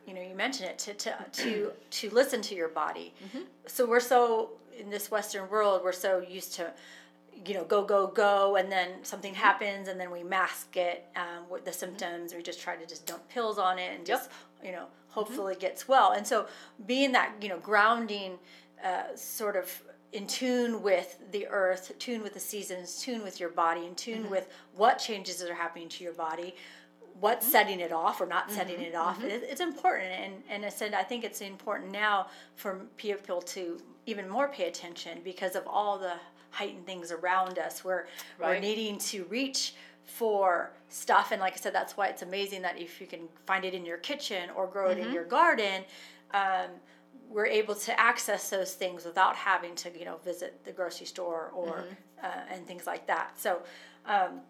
you 0.07 0.15
know 0.15 0.23
you 0.23 0.35
mentioned 0.35 0.71
it 0.71 0.79
to 0.79 0.95
to 0.95 1.15
to 1.33 1.73
to 1.91 2.11
listen 2.11 2.41
to 2.43 2.55
your 2.55 2.69
body. 2.69 3.13
So 3.67 3.87
we're 3.87 4.01
so 4.01 4.51
in 4.79 4.89
this 4.91 5.11
Western 5.11 5.49
world, 5.51 5.83
we're 5.85 5.93
so 5.93 6.21
used 6.21 6.55
to 6.55 6.73
you 7.47 7.55
know 7.55 7.65
go 7.65 7.85
go 7.85 8.07
go, 8.07 8.57
and 8.57 8.71
then 8.71 9.03
something 9.03 9.35
happens, 9.35 9.89
and 9.89 9.99
then 9.99 10.11
we 10.11 10.23
mask 10.23 10.77
it 10.77 11.07
um, 11.17 11.49
with 11.51 11.65
the 11.65 11.73
symptoms. 11.73 12.35
We 12.35 12.43
just 12.43 12.61
try 12.61 12.77
to 12.77 12.87
just 12.87 13.07
dump 13.07 13.29
pills 13.29 13.59
on 13.59 13.79
it, 13.79 13.93
and 13.95 14.05
just 14.05 14.31
you 14.63 14.73
know 14.73 14.85
mm-hmm. 14.85 15.13
hopefully 15.13 15.55
it 15.55 15.61
gets 15.61 15.89
well. 15.89 16.13
And 16.13 16.27
so 16.27 16.47
being 16.87 17.13
that 17.13 17.33
you 17.41 17.49
know 17.49 17.59
grounding 17.59 18.39
uh, 18.85 19.15
sort 19.15 19.57
of 19.57 19.83
in 20.13 20.27
tune 20.27 20.83
with 20.83 21.19
the 21.31 21.47
earth, 21.47 21.93
tune 21.99 22.23
with 22.23 22.35
the 22.35 22.41
seasons, 22.41 23.01
tune 23.01 23.23
with 23.23 23.39
your 23.39 23.51
body, 23.51 23.87
in 23.87 23.95
tune 23.95 24.23
mm-hmm. 24.23 24.31
with 24.31 24.49
what 24.75 24.99
changes 24.99 25.43
are 25.43 25.55
happening 25.55 25.89
to 25.89 26.05
your 26.05 26.15
body, 26.15 26.55
what's 27.21 27.47
mm-hmm. 27.47 27.53
setting 27.53 27.81
it 27.81 27.93
off 27.93 28.21
or 28.21 28.27
not 28.27 28.51
setting 28.51 28.81
it 28.81 28.95
off. 28.95 29.23
It, 29.23 29.45
it's 29.49 29.61
important, 29.61 30.11
and 30.11 30.35
and 30.51 30.67
I 30.67 30.69
said 30.69 30.95
I 30.95 31.05
think 31.05 31.25
it's 31.25 31.41
important 31.41 31.91
now 31.91 32.27
for 32.57 32.87
people 32.97 33.41
to 33.43 33.81
even 34.07 34.29
more 34.29 34.49
pay 34.49 34.67
attention 34.69 35.21
because 35.25 35.55
of 35.55 35.67
all 35.67 35.99
the 35.99 36.15
heightened 36.51 36.87
things 36.87 37.13
around 37.13 37.59
us. 37.59 37.85
We're 37.85 38.07
we're 38.39 38.59
needing 38.61 38.99
to 38.99 39.25
reach 39.25 39.75
for 40.05 40.73
stuff, 40.89 41.31
and 41.33 41.41
like 41.41 41.53
I 41.55 41.57
said, 41.57 41.75
that's 41.75 41.97
why 41.97 42.09
it's 42.09 42.23
amazing 42.23 42.63
that 42.63 42.79
if 42.81 43.01
you 43.01 43.07
can 43.07 43.29
find 43.47 43.65
it 43.65 43.75
in 43.75 43.85
your 43.87 43.99
kitchen 43.99 44.51
or 44.57 44.67
grow 44.67 44.91
it 44.91 44.99
in 44.99 45.13
your 45.13 45.25
garden. 45.25 45.85
Um, 46.33 46.69
we're 47.29 47.47
able 47.47 47.77
to 47.77 48.01
access 48.01 48.51
those 48.51 48.75
things 48.75 49.05
without 49.05 49.37
having 49.37 49.77
to, 49.77 49.97
you 49.97 50.05
know, 50.05 50.17
visit 50.25 50.65
the 50.65 50.73
grocery 50.73 51.07
store 51.07 51.53
or 51.55 51.67
Mm-hmm. 51.85 52.25
uh, 52.27 52.55
and 52.55 52.67
things 52.67 52.89
like 52.89 53.07
that. 53.07 53.39
So, 53.39 53.63
um, 54.05 54.41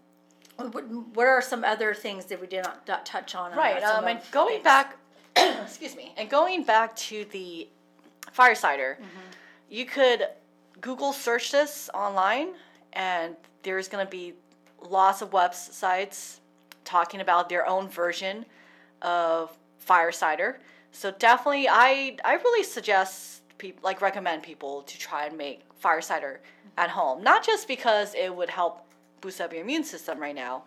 what, 1.15 1.27
are 1.27 1.43
some 1.43 1.63
other 1.63 1.93
things 1.95 2.25
that 2.27 2.41
we 2.41 2.47
did 2.47 2.65
not, 2.65 2.89
not 2.89 3.05
touch 3.05 3.35
on? 3.35 3.53
Right. 3.53 3.83
Um, 3.83 4.07
and 4.07 4.19
going 4.31 4.55
things? 4.55 4.65
back, 4.65 4.97
excuse 5.37 5.95
me, 5.95 6.15
and 6.17 6.31
going 6.31 6.65
back 6.65 6.97
to 6.97 7.27
the 7.33 7.69
fire 8.33 8.55
cider, 8.55 8.97
Mm-hmm. 8.99 9.31
you 9.69 9.85
could 9.85 10.29
Google 10.81 11.13
search 11.13 11.53
this 11.53 11.91
online, 11.95 12.49
and 12.93 13.37
there's 13.63 13.89
going 13.89 14.05
to 14.05 14.11
be 14.11 14.35
lots 14.83 15.23
of 15.23 15.31
websites 15.31 16.41
talking 16.85 17.21
about 17.21 17.49
their 17.49 17.67
own 17.67 17.89
version 17.89 18.47
of 19.03 19.57
fire 19.79 20.13
cider. 20.13 20.61
So 20.93 21.11
definitely, 21.13 21.69
I 21.69 22.17
I 22.25 22.35
really 22.35 22.65
suggest 22.65 23.43
people 23.59 23.81
like 23.85 24.01
recommend 24.01 24.43
people 24.43 24.83
to 24.83 24.99
try 24.99 25.27
and 25.27 25.37
make 25.37 25.63
fire 25.79 26.01
cider 26.01 26.41
at 26.77 26.91
home. 26.91 27.23
Not 27.23 27.45
just 27.45 27.69
because 27.69 28.15
it 28.15 28.35
would 28.35 28.51
help 28.51 28.87
boost 29.21 29.41
up 29.41 29.53
your 29.53 29.63
immune 29.63 29.85
system 29.85 30.19
right 30.19 30.35
now, 30.35 30.65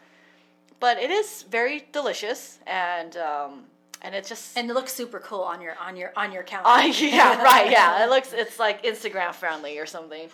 but 0.80 0.98
it 0.98 1.10
is 1.10 1.44
very 1.50 1.88
delicious 1.92 2.60
and 2.68 3.18
um, 3.18 3.66
and 4.04 4.14
it 4.14 4.26
just 4.26 4.58
and 4.58 4.70
it 4.70 4.74
looks 4.74 4.94
super 4.94 5.20
cool 5.20 5.42
on 5.42 5.62
your 5.62 5.76
on 5.80 5.96
your 5.96 6.12
on 6.16 6.32
your 6.32 6.44
counter. 6.44 6.68
uh, 6.68 6.82
yeah 6.84 7.42
right 7.44 7.72
yeah 7.72 8.04
it 8.04 8.10
looks 8.10 8.34
it's 8.34 8.60
like 8.60 8.84
Instagram 8.84 9.34
friendly 9.34 9.80
or 9.80 9.86
something. 9.86 10.30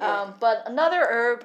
Um, 0.00 0.34
but 0.40 0.62
another 0.66 1.06
herb 1.08 1.44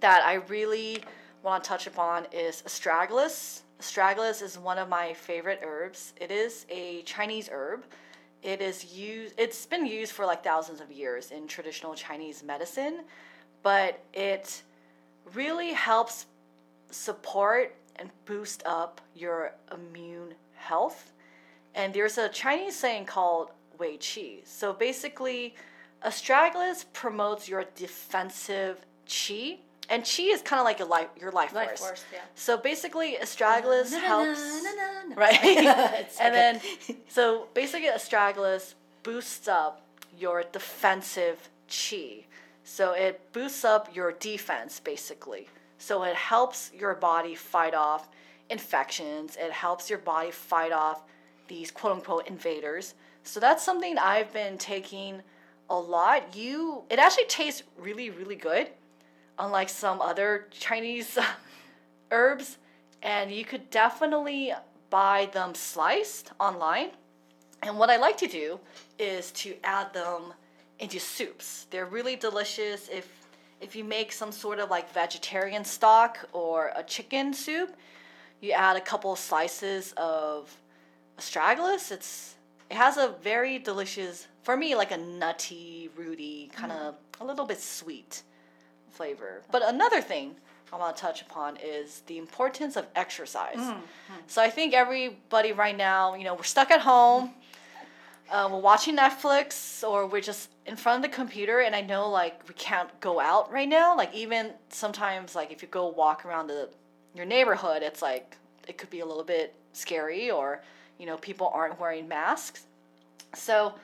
that 0.00 0.22
I 0.24 0.34
really 0.34 1.02
want 1.42 1.62
to 1.62 1.68
touch 1.68 1.86
upon 1.86 2.26
is 2.32 2.62
astragalus. 2.66 3.60
Astragalus 3.80 4.42
is 4.42 4.58
one 4.58 4.78
of 4.78 4.88
my 4.88 5.12
favorite 5.12 5.60
herbs. 5.62 6.12
It 6.20 6.30
is 6.30 6.66
a 6.68 7.02
Chinese 7.02 7.48
herb. 7.52 7.84
It 8.42 8.60
is 8.60 8.92
used. 8.94 9.34
It's 9.38 9.66
been 9.66 9.86
used 9.86 10.12
for 10.12 10.24
like 10.26 10.42
thousands 10.42 10.80
of 10.80 10.90
years 10.90 11.30
in 11.30 11.46
traditional 11.46 11.94
Chinese 11.94 12.42
medicine, 12.42 13.00
but 13.62 14.02
it 14.14 14.62
really 15.34 15.72
helps 15.72 16.26
support 16.90 17.74
and 17.96 18.10
boost 18.24 18.62
up 18.64 19.00
your 19.14 19.52
immune 19.72 20.34
health. 20.60 21.12
And 21.74 21.94
there's 21.94 22.18
a 22.18 22.28
Chinese 22.28 22.76
saying 22.76 23.06
called 23.06 23.50
Wei 23.78 23.96
Qi. 23.96 24.46
So 24.46 24.72
basically, 24.72 25.54
astragalus 26.04 26.84
promotes 26.92 27.48
your 27.48 27.64
defensive 27.76 28.84
qi, 29.06 29.58
and 29.88 30.02
qi 30.04 30.32
is 30.32 30.40
kind 30.42 30.60
of 30.60 30.64
like 30.64 30.78
your 30.78 30.88
life, 30.88 31.08
your 31.20 31.32
life, 31.32 31.52
Life 31.52 31.68
force. 31.70 31.80
force, 31.80 32.04
yeah. 32.12 32.20
So 32.34 32.56
basically, 32.56 33.16
astragalus 33.20 33.92
helps, 33.92 34.40
right? 35.16 36.06
And 36.20 36.34
then, 36.34 36.60
so 37.08 37.48
basically, 37.54 37.88
astragalus 37.88 38.74
boosts 39.02 39.48
up 39.48 39.82
your 40.18 40.44
defensive 40.52 41.48
qi. 41.68 42.24
So 42.64 42.92
it 42.92 43.32
boosts 43.32 43.64
up 43.64 43.94
your 43.94 44.12
defense, 44.12 44.80
basically. 44.80 45.48
So 45.78 46.02
it 46.04 46.14
helps 46.14 46.70
your 46.74 46.94
body 46.94 47.34
fight 47.34 47.74
off 47.74 48.08
infections. 48.50 49.36
It 49.38 49.52
helps 49.52 49.88
your 49.88 49.98
body 50.00 50.30
fight 50.30 50.72
off 50.72 51.02
these 51.48 51.70
quote 51.70 51.96
unquote 51.96 52.26
invaders. 52.28 52.94
So 53.22 53.40
that's 53.40 53.62
something 53.62 53.98
I've 53.98 54.32
been 54.32 54.58
taking 54.58 55.22
a 55.68 55.78
lot. 55.78 56.36
You, 56.36 56.82
it 56.90 56.98
actually 56.98 57.26
tastes 57.26 57.62
really, 57.78 58.10
really 58.10 58.36
good, 58.36 58.68
unlike 59.38 59.68
some 59.68 60.00
other 60.00 60.48
Chinese 60.50 61.18
herbs. 62.10 62.58
And 63.02 63.30
you 63.30 63.44
could 63.44 63.70
definitely 63.70 64.52
buy 64.90 65.30
them 65.32 65.54
sliced 65.54 66.32
online. 66.40 66.90
And 67.62 67.78
what 67.78 67.90
I 67.90 67.96
like 67.96 68.16
to 68.18 68.26
do 68.26 68.58
is 68.98 69.30
to 69.32 69.54
add 69.64 69.92
them 69.92 70.34
into 70.78 70.98
soups. 70.98 71.66
They're 71.70 71.86
really 71.86 72.16
delicious 72.16 72.88
if 72.88 73.08
if 73.60 73.76
you 73.76 73.84
make 73.84 74.10
some 74.10 74.32
sort 74.32 74.58
of 74.58 74.70
like 74.70 74.90
vegetarian 74.90 75.64
stock 75.64 76.18
or 76.32 76.72
a 76.76 76.82
chicken 76.82 77.34
soup, 77.34 77.76
you 78.40 78.52
add 78.52 78.76
a 78.76 78.80
couple 78.80 79.14
slices 79.16 79.92
of 79.96 80.54
astragalus. 81.18 81.92
It's 81.92 82.34
it 82.70 82.76
has 82.76 82.96
a 82.96 83.14
very 83.22 83.58
delicious 83.58 84.28
for 84.42 84.56
me 84.56 84.74
like 84.74 84.90
a 84.92 84.96
nutty, 84.96 85.90
rooty, 85.96 86.50
kind 86.54 86.72
of 86.72 86.94
a 87.20 87.24
little 87.24 87.46
bit 87.46 87.60
sweet 87.60 88.22
flavor. 88.90 89.42
But 89.50 89.62
another 89.66 90.00
thing 90.00 90.36
I 90.72 90.76
want 90.76 90.96
to 90.96 91.00
touch 91.02 91.22
upon 91.22 91.56
is 91.62 92.02
the 92.06 92.18
importance 92.18 92.76
of 92.76 92.86
exercise. 92.94 93.56
So 94.28 94.40
I 94.40 94.50
think 94.50 94.72
everybody 94.72 95.52
right 95.52 95.76
now, 95.76 96.14
you 96.14 96.24
know, 96.24 96.34
we're 96.34 96.42
stuck 96.44 96.70
at 96.70 96.80
home. 96.80 97.34
Uh, 98.32 98.48
we're 98.48 98.60
watching 98.60 98.96
Netflix 98.96 99.82
or 99.82 100.06
we're 100.06 100.20
just 100.20 100.50
in 100.64 100.76
front 100.76 101.04
of 101.04 101.10
the 101.10 101.12
computer, 101.12 101.62
and 101.62 101.74
I 101.74 101.80
know 101.80 102.08
like 102.08 102.46
we 102.46 102.54
can't 102.54 102.88
go 103.00 103.18
out 103.18 103.50
right 103.50 103.68
now. 103.68 103.96
Like 103.96 104.14
even 104.14 104.52
sometimes, 104.68 105.34
like 105.34 105.50
if 105.50 105.62
you 105.62 105.66
go 105.66 105.88
walk 105.88 106.24
around 106.24 106.46
the 106.46 106.68
your 107.14 107.26
neighborhood, 107.26 107.82
it's 107.82 108.02
like 108.02 108.36
it 108.68 108.78
could 108.78 108.90
be 108.90 109.00
a 109.00 109.06
little 109.06 109.24
bit 109.24 109.54
scary, 109.72 110.30
or 110.30 110.62
you 110.98 111.06
know 111.06 111.16
people 111.16 111.50
aren't 111.52 111.78
wearing 111.80 112.08
masks. 112.08 112.64
So, 113.34 113.74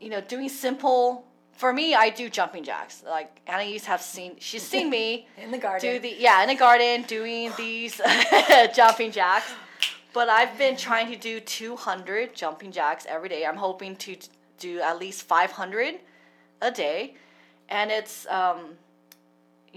you 0.00 0.08
know, 0.10 0.20
doing 0.20 0.48
simple 0.48 1.24
for 1.58 1.72
me, 1.72 1.92
I 1.92 2.10
do 2.10 2.30
jumping 2.30 2.62
jacks. 2.62 3.02
Like 3.04 3.40
Anais 3.48 3.78
have 3.80 4.00
seen, 4.00 4.36
she's 4.38 4.62
seen 4.62 4.88
me 4.88 5.26
in 5.36 5.50
the 5.50 5.58
garden. 5.58 5.92
do 5.94 5.98
the 5.98 6.14
yeah 6.16 6.40
in 6.42 6.48
the 6.48 6.54
garden 6.54 7.02
doing 7.02 7.50
these 7.56 8.00
jumping 8.74 9.10
jacks 9.10 9.52
but 10.14 10.28
i've 10.28 10.56
been 10.56 10.76
trying 10.76 11.10
to 11.10 11.16
do 11.16 11.40
200 11.40 12.34
jumping 12.34 12.72
jacks 12.72 13.06
every 13.08 13.28
day 13.28 13.44
i'm 13.44 13.56
hoping 13.56 13.94
to 13.96 14.16
do 14.58 14.80
at 14.80 14.98
least 14.98 15.22
500 15.24 15.96
a 16.62 16.70
day 16.70 17.14
and 17.68 17.90
it's 17.90 18.26
um 18.28 18.70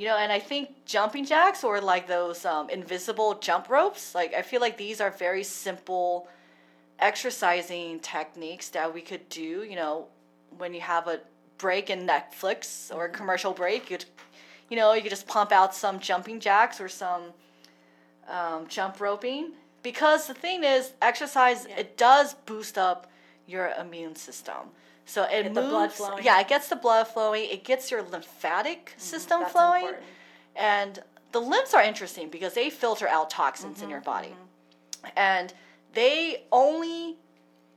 you 0.02 0.08
know 0.08 0.18
and 0.18 0.32
i 0.32 0.40
think 0.40 0.64
jumping 0.86 1.26
jacks 1.34 1.64
or 1.64 1.80
like 1.80 2.08
those 2.08 2.44
um, 2.46 2.70
invisible 2.70 3.36
jump 3.36 3.70
ropes 3.70 4.16
like 4.16 4.34
i 4.34 4.42
feel 4.42 4.62
like 4.62 4.78
these 4.78 5.00
are 5.00 5.12
very 5.12 5.44
simple 5.44 6.28
exercising 7.00 8.00
techniques 8.00 8.70
that 8.70 8.92
we 8.94 9.02
could 9.02 9.28
do 9.30 9.64
you 9.72 9.76
know 9.76 10.08
when 10.58 10.74
you 10.74 10.82
have 10.82 11.08
a 11.08 11.20
break 11.58 11.92
in 11.92 12.08
netflix 12.08 12.94
or 12.96 13.06
a 13.06 13.10
commercial 13.10 13.54
break 13.54 13.92
you'd 13.92 14.06
You 14.72 14.78
know, 14.78 14.94
you 14.94 15.02
could 15.02 15.12
just 15.12 15.28
pump 15.28 15.52
out 15.52 15.76
some 15.76 16.00
jumping 16.00 16.40
jacks 16.40 16.80
or 16.80 16.88
some 16.88 17.24
um, 18.30 18.68
jump 18.70 19.02
roping. 19.02 19.52
Because 19.84 20.28
the 20.28 20.34
thing 20.34 20.64
is, 20.64 20.94
exercise 21.02 21.66
it 21.66 21.98
does 21.98 22.36
boost 22.46 22.78
up 22.78 23.12
your 23.46 23.74
immune 23.78 24.16
system. 24.16 24.72
So 25.06 25.24
it 25.24 25.30
Get 25.44 25.46
moves. 25.46 25.56
the 25.56 25.62
blood 25.70 25.92
flowing. 25.92 26.24
Yeah, 26.24 26.40
it 26.40 26.48
gets 26.48 26.68
the 26.70 26.76
blood 26.76 27.06
flowing. 27.08 27.48
It 27.50 27.64
gets 27.64 27.92
your 27.92 28.02
lymphatic 28.04 28.94
system 28.98 29.42
Mm-hmm. 29.42 29.52
Flowing. 29.52 29.82
important. 29.82 30.06
And 30.56 31.00
the 31.32 31.40
limbs 31.42 31.74
are 31.74 31.82
interesting 31.84 32.30
because 32.30 32.54
they 32.54 32.70
filter 32.70 33.08
out 33.08 33.30
toxins 33.30 33.82
in 33.82 33.90
your 33.90 34.02
body. 34.02 34.34
And 35.16 35.54
they 35.94 36.44
only 36.52 37.18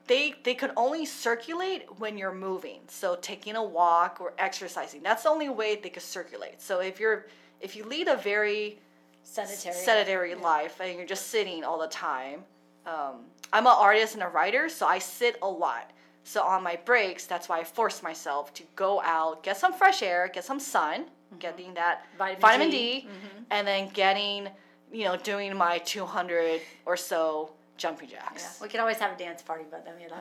they 0.06 0.34
they 0.44 0.54
could 0.54 0.72
only 0.76 1.06
circulate 1.06 1.84
when 1.98 2.18
you're 2.18 2.34
moving. 2.34 2.80
So 2.88 3.16
taking 3.20 3.56
a 3.56 3.64
walk 3.64 4.18
or 4.20 4.34
exercising. 4.38 5.02
That's 5.02 5.22
the 5.22 5.30
only 5.30 5.48
way 5.48 5.76
they 5.76 5.88
could 5.88 6.02
circulate. 6.02 6.60
So 6.60 6.80
if 6.80 7.00
you're 7.00 7.26
if 7.60 7.74
you 7.74 7.84
lead 7.84 8.08
a 8.08 8.16
very 8.16 8.78
Sedentary. 9.22 9.74
sedentary 9.74 10.34
life 10.34 10.80
and 10.80 10.98
you're 10.98 11.06
just 11.06 11.28
sitting 11.28 11.64
all 11.64 11.78
the 11.80 11.86
time. 11.88 12.40
Um, 12.86 13.24
I'm 13.54 13.66
an 13.66 13.72
artist 13.74 14.12
and 14.14 14.22
a 14.22 14.28
writer, 14.28 14.68
so 14.68 14.86
I 14.86 14.98
sit 14.98 15.38
a 15.40 15.48
lot. 15.48 15.90
So 16.24 16.42
on 16.42 16.62
my 16.62 16.76
breaks, 16.84 17.26
that's 17.26 17.48
why 17.48 17.60
I 17.60 17.64
force 17.64 18.02
myself 18.02 18.52
to 18.54 18.62
go 18.74 19.00
out, 19.02 19.42
get 19.42 19.56
some 19.58 19.72
fresh 19.72 20.02
air, 20.02 20.30
get 20.32 20.44
some 20.44 20.58
sun, 20.58 21.02
mm-hmm. 21.02 21.38
getting 21.38 21.74
that 21.74 22.06
Vitamin 22.18 22.40
vitamin, 22.40 22.70
D. 22.70 22.76
D, 22.76 23.00
mm-hmm. 23.06 23.42
and 23.50 23.68
then 23.68 23.88
getting, 23.90 24.48
you 24.90 25.04
know, 25.04 25.16
doing 25.16 25.54
my 25.54 25.78
200 25.78 26.62
or 26.86 26.96
so 26.96 27.52
jumping 27.76 28.08
jacks. 28.08 28.42
Yeah. 28.42 28.62
We 28.64 28.68
could 28.70 28.80
always 28.80 28.98
have 28.98 29.12
a 29.12 29.18
dance 29.18 29.42
party, 29.42 29.64
but 29.70 29.84
then 29.84 29.94
you 30.00 30.08
know. 30.12 30.18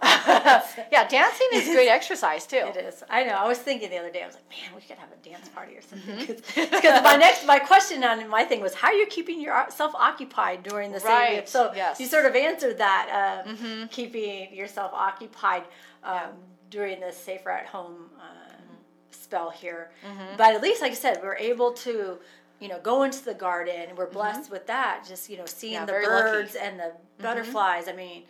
Yeah, 0.91 1.07
dancing 1.07 1.47
is 1.53 1.65
great 1.75 1.87
exercise 1.89 2.47
too. 2.47 2.57
It 2.57 2.77
is. 2.77 3.03
I 3.09 3.23
know. 3.23 3.33
I 3.33 3.47
was 3.47 3.59
thinking 3.59 3.89
the 3.91 3.97
other 3.97 4.11
day. 4.11 4.23
I 4.23 4.25
was 4.25 4.35
like, 4.35 4.49
man, 4.49 4.75
we 4.75 4.81
could 4.81 4.97
have 4.97 5.09
a 5.11 5.29
dance 5.29 5.49
party 5.49 5.73
or 5.77 5.81
Mm-hmm. 5.81 6.19
something. 6.19 6.69
Because 6.71 7.03
my 7.03 7.15
next, 7.15 7.45
my 7.45 7.59
question 7.59 8.03
on 8.03 8.27
my 8.29 8.43
thing 8.43 8.61
was, 8.61 8.73
how 8.73 8.87
are 8.87 8.93
you 8.93 9.05
keeping 9.07 9.39
yourself 9.39 9.93
occupied 9.95 10.63
during 10.63 10.91
the 10.91 10.99
same 10.99 11.09
Right, 11.09 11.35
week? 11.37 11.47
So 11.47 11.71
yes. 11.75 11.99
you 11.99 12.07
sort 12.07 12.25
of 12.25 12.35
answered 12.35 12.77
that, 12.79 13.43
um, 13.45 13.55
Mm-hmm. 13.55 13.85
keeping 13.87 14.53
yourself 14.53 14.91
occupied 14.93 15.63
um, 16.03 16.31
during 16.69 16.99
this 16.99 17.17
safer 17.17 17.51
at 17.51 17.67
home 17.67 18.09
uh, 18.19 18.23
Mm-hmm. 18.23 18.73
spell 19.11 19.49
here. 19.51 19.91
But 20.37 20.55
at 20.55 20.61
least, 20.61 20.81
like 20.81 20.91
I 20.91 20.95
said, 20.95 21.19
we're 21.21 21.35
able 21.35 21.71
to. 21.85 22.17
You 22.59 22.69
know, 22.69 22.79
go 22.79 23.03
into 23.03 23.23
the 23.25 23.33
garden. 23.33 23.95
We're 23.95 24.09
blessed 24.09 24.49
with 24.49 24.67
that. 24.67 25.03
Just 25.07 25.29
you 25.29 25.37
know, 25.37 25.45
seeing 25.45 25.73
Mm-hmm. 25.73 25.81
Yeah, 25.81 25.85
the 25.85 25.91
very 25.91 26.07
lucky. 26.07 26.27
Mm-hmm. 26.27 26.41
birds 26.41 26.55
and 26.55 26.79
the 26.79 26.91
butterflies. 27.21 27.87
I 27.87 27.93
mean, 27.93 28.23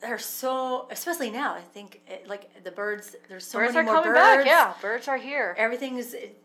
they're 0.00 0.18
so, 0.18 0.86
especially 0.90 1.30
now. 1.30 1.54
I 1.54 1.60
think 1.60 2.00
it, 2.06 2.28
like 2.28 2.62
the 2.64 2.70
birds. 2.70 3.16
There's 3.28 3.46
so 3.46 3.58
Birds 3.58 3.74
many 3.74 3.88
are 3.88 3.92
more 3.92 4.02
coming 4.02 4.10
birds 4.12 4.44
back. 4.44 4.46
Yeah, 4.46 4.74
birds 4.80 5.08
are 5.08 5.16
here. 5.16 5.54
everything 5.58 5.96
is 5.96 6.14
it, 6.14 6.40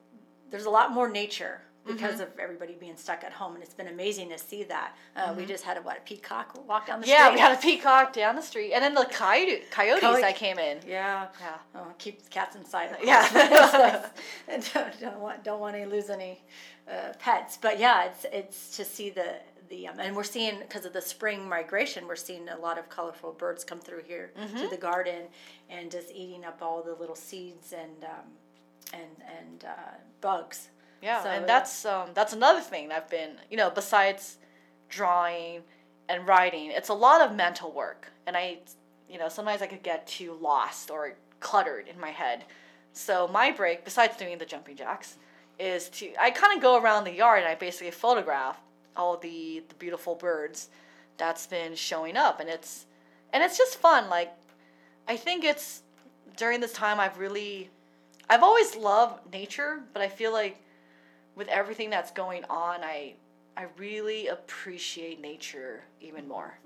there's 0.50 0.66
a 0.66 0.70
lot 0.70 0.92
more 0.92 1.10
nature 1.10 1.62
because 1.86 2.20
of 2.20 2.28
everybody 2.40 2.76
being 2.80 2.96
stuck 2.96 3.24
at 3.24 3.32
home 3.34 3.56
and 3.56 3.64
it's 3.64 3.74
been 3.74 3.88
amazing 3.88 4.30
to 4.30 4.38
see 4.38 4.64
that. 4.66 4.96
Uh, 5.16 5.34
we 5.36 5.46
just 5.46 5.64
had 5.64 5.78
a 5.78 5.82
what 5.82 5.98
a 5.98 6.02
peacock 6.02 6.56
walk 6.68 6.88
down 6.88 7.02
the 7.02 7.08
Yeah, 7.08 7.26
street? 7.26 7.30
Yeah, 7.30 7.34
we 7.34 7.40
had 7.40 7.58
a 7.58 7.62
peacock 7.62 8.14
down 8.14 8.36
the 8.36 8.42
street, 8.42 8.72
and 8.74 8.84
then 8.84 8.94
the 8.94 9.06
coyote, 9.06 9.64
coyotes 9.72 10.02
Coyote- 10.02 10.22
that 10.22 10.36
came 10.36 10.60
in. 10.60 10.78
yeah. 10.88 11.28
Yeah. 11.40 11.56
oh, 11.76 11.88
keep 11.98 12.22
the 12.24 12.30
cats 12.30 12.56
inside 12.56 12.96
Yeah. 13.04 13.26
don't, 14.74 15.00
don't 15.02 15.20
want 15.20 15.44
don't 15.44 15.60
want 15.60 15.76
to 15.76 15.86
lose 15.88 16.10
any 16.10 16.42
uh, 16.90 17.14
pets. 17.20 17.58
But 17.62 17.80
yeah 17.80 18.06
it's 18.06 18.26
it's 18.32 18.78
to 18.78 18.86
see 18.86 19.10
the 19.10 19.36
the 19.70 19.88
um, 19.88 20.00
and 20.00 20.16
we're 20.16 20.24
seeing 20.24 20.60
because 20.60 20.86
of 20.86 20.94
the 20.94 21.02
spring 21.02 21.48
migration 21.48 22.06
we're 22.08 22.16
seeing 22.18 22.48
a 22.50 22.58
lot 22.60 22.78
of 22.78 22.90
colorful 22.90 23.32
birds 23.32 23.64
come 23.64 23.80
through 23.80 24.04
here 24.06 24.32
Mm-hmm. 24.40 24.58
to 24.58 24.68
the 24.68 24.78
garden 24.78 25.24
and 25.70 25.90
just 25.90 26.12
eating 26.14 26.44
up 26.46 26.60
all 26.62 26.84
the 26.84 26.94
little 26.94 27.16
seeds 27.16 27.72
and 27.74 28.04
um, 28.04 28.28
and 28.94 29.24
and 29.40 29.64
uh, 29.66 29.94
bugs 30.20 30.68
Yeah, 31.02 31.24
So, 31.24 31.30
and 31.30 31.42
yeah. 31.42 31.48
that's 31.48 31.86
um, 31.86 32.10
that's 32.14 32.34
another 32.34 32.62
thing 32.62 32.92
I've 32.92 33.10
been, 33.10 33.32
you 33.50 33.58
know, 33.58 33.70
besides 33.70 34.38
drawing 34.90 35.62
and 36.08 36.28
writing, 36.28 36.72
it's 36.72 36.90
a 36.90 36.94
lot 36.94 37.22
of 37.22 37.36
mental 37.36 37.72
work, 37.72 38.12
and 38.28 38.38
I, 38.38 38.60
you 39.10 39.18
know, 39.18 39.30
sometimes 39.30 39.62
I 39.62 39.68
could 39.68 39.84
get 39.84 40.06
too 40.06 40.38
lost 40.42 40.92
or 40.92 41.16
cluttered 41.40 41.88
in 41.88 42.00
my 42.00 42.10
head. 42.12 42.44
So 42.94 43.28
my 43.28 43.52
break, 43.52 43.84
besides 43.84 44.18
doing 44.18 44.38
the 44.38 44.46
jumping 44.46 44.76
jacks, 44.76 45.18
is 45.58 45.90
to 45.90 46.12
I 46.20 46.32
kind 46.32 46.56
of 46.56 46.62
go 46.62 46.82
around 46.82 47.06
the 47.06 47.14
yard 47.14 47.40
and 47.40 47.48
I 47.48 47.56
basically 47.56 47.92
photograph 47.92 48.60
all 48.96 49.18
the 49.18 49.64
the 49.68 49.76
beautiful 49.76 50.16
birds 50.16 50.70
that's 51.18 51.48
been 51.48 51.76
showing 51.76 52.18
up, 52.18 52.40
and 52.40 52.50
it's 52.50 52.86
and 53.34 53.44
it's 53.44 53.58
just 53.58 53.78
fun. 53.78 54.10
Like 54.10 54.32
I 55.08 55.18
think 55.18 55.44
it's 55.44 55.84
during 56.38 56.60
this 56.60 56.74
time 56.74 57.00
I've 57.00 57.18
really 57.18 57.70
I've 58.30 58.44
always 58.44 58.76
loved 58.76 59.34
nature, 59.34 59.82
but 59.94 60.02
I 60.02 60.08
feel 60.08 60.32
like 60.32 60.62
with 61.36 61.48
everything 61.48 61.90
that's 61.90 62.12
going 62.12 62.44
on, 62.50 62.84
I 62.84 63.16
I 63.58 63.66
really 63.78 64.28
appreciate 64.28 65.20
nature 65.22 65.84
even 66.00 66.28
more. 66.28 66.58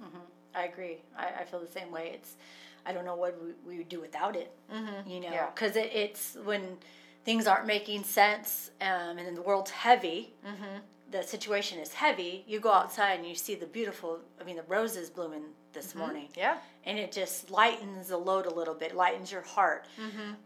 I 0.54 0.66
agree. 0.66 1.02
I, 1.18 1.42
I 1.42 1.44
feel 1.44 1.60
the 1.60 1.68
same 1.68 1.92
way. 1.92 2.12
It's, 2.14 2.38
I 2.86 2.94
don't 2.94 3.04
know 3.06 3.16
what 3.16 3.36
we, 3.44 3.52
we 3.68 3.78
would 3.80 3.90
do 3.90 4.00
without 4.00 4.36
it. 4.36 4.52
Mm-hmm. 4.74 5.10
You 5.10 5.20
know, 5.22 5.32
Yeah. 5.32 5.48
because 5.54 5.76
it, 5.76 5.92
it's 5.94 6.38
when 6.46 6.78
things 7.26 7.48
aren't 7.48 7.66
making 7.66 8.04
sense, 8.04 8.70
um, 8.82 9.18
and 9.18 9.26
then 9.28 9.34
the 9.36 9.42
world's 9.42 9.72
heavy. 9.72 10.34
Mm-hmm. 10.46 10.78
The 11.12 11.22
situation 11.24 11.80
is 11.80 11.94
heavy. 11.94 12.44
You 12.48 12.60
go 12.60 12.72
outside 12.72 13.20
and 13.20 13.28
you 13.28 13.36
see 13.36 13.56
the 13.56 13.68
beautiful. 13.68 14.20
I 14.42 14.44
mean, 14.44 14.56
the 14.58 14.64
roses 14.64 15.10
blooming 15.10 15.44
this 15.74 15.94
morning. 15.94 16.30
Yeah. 16.38 16.58
and 16.86 16.98
it 16.98 17.12
just 17.12 17.50
lightens 17.52 18.08
the 18.08 18.18
load 18.18 18.46
a 18.46 18.54
little 18.54 18.74
bit, 18.74 18.96
lightens 18.96 19.30
your 19.32 19.42
heart. 19.42 19.86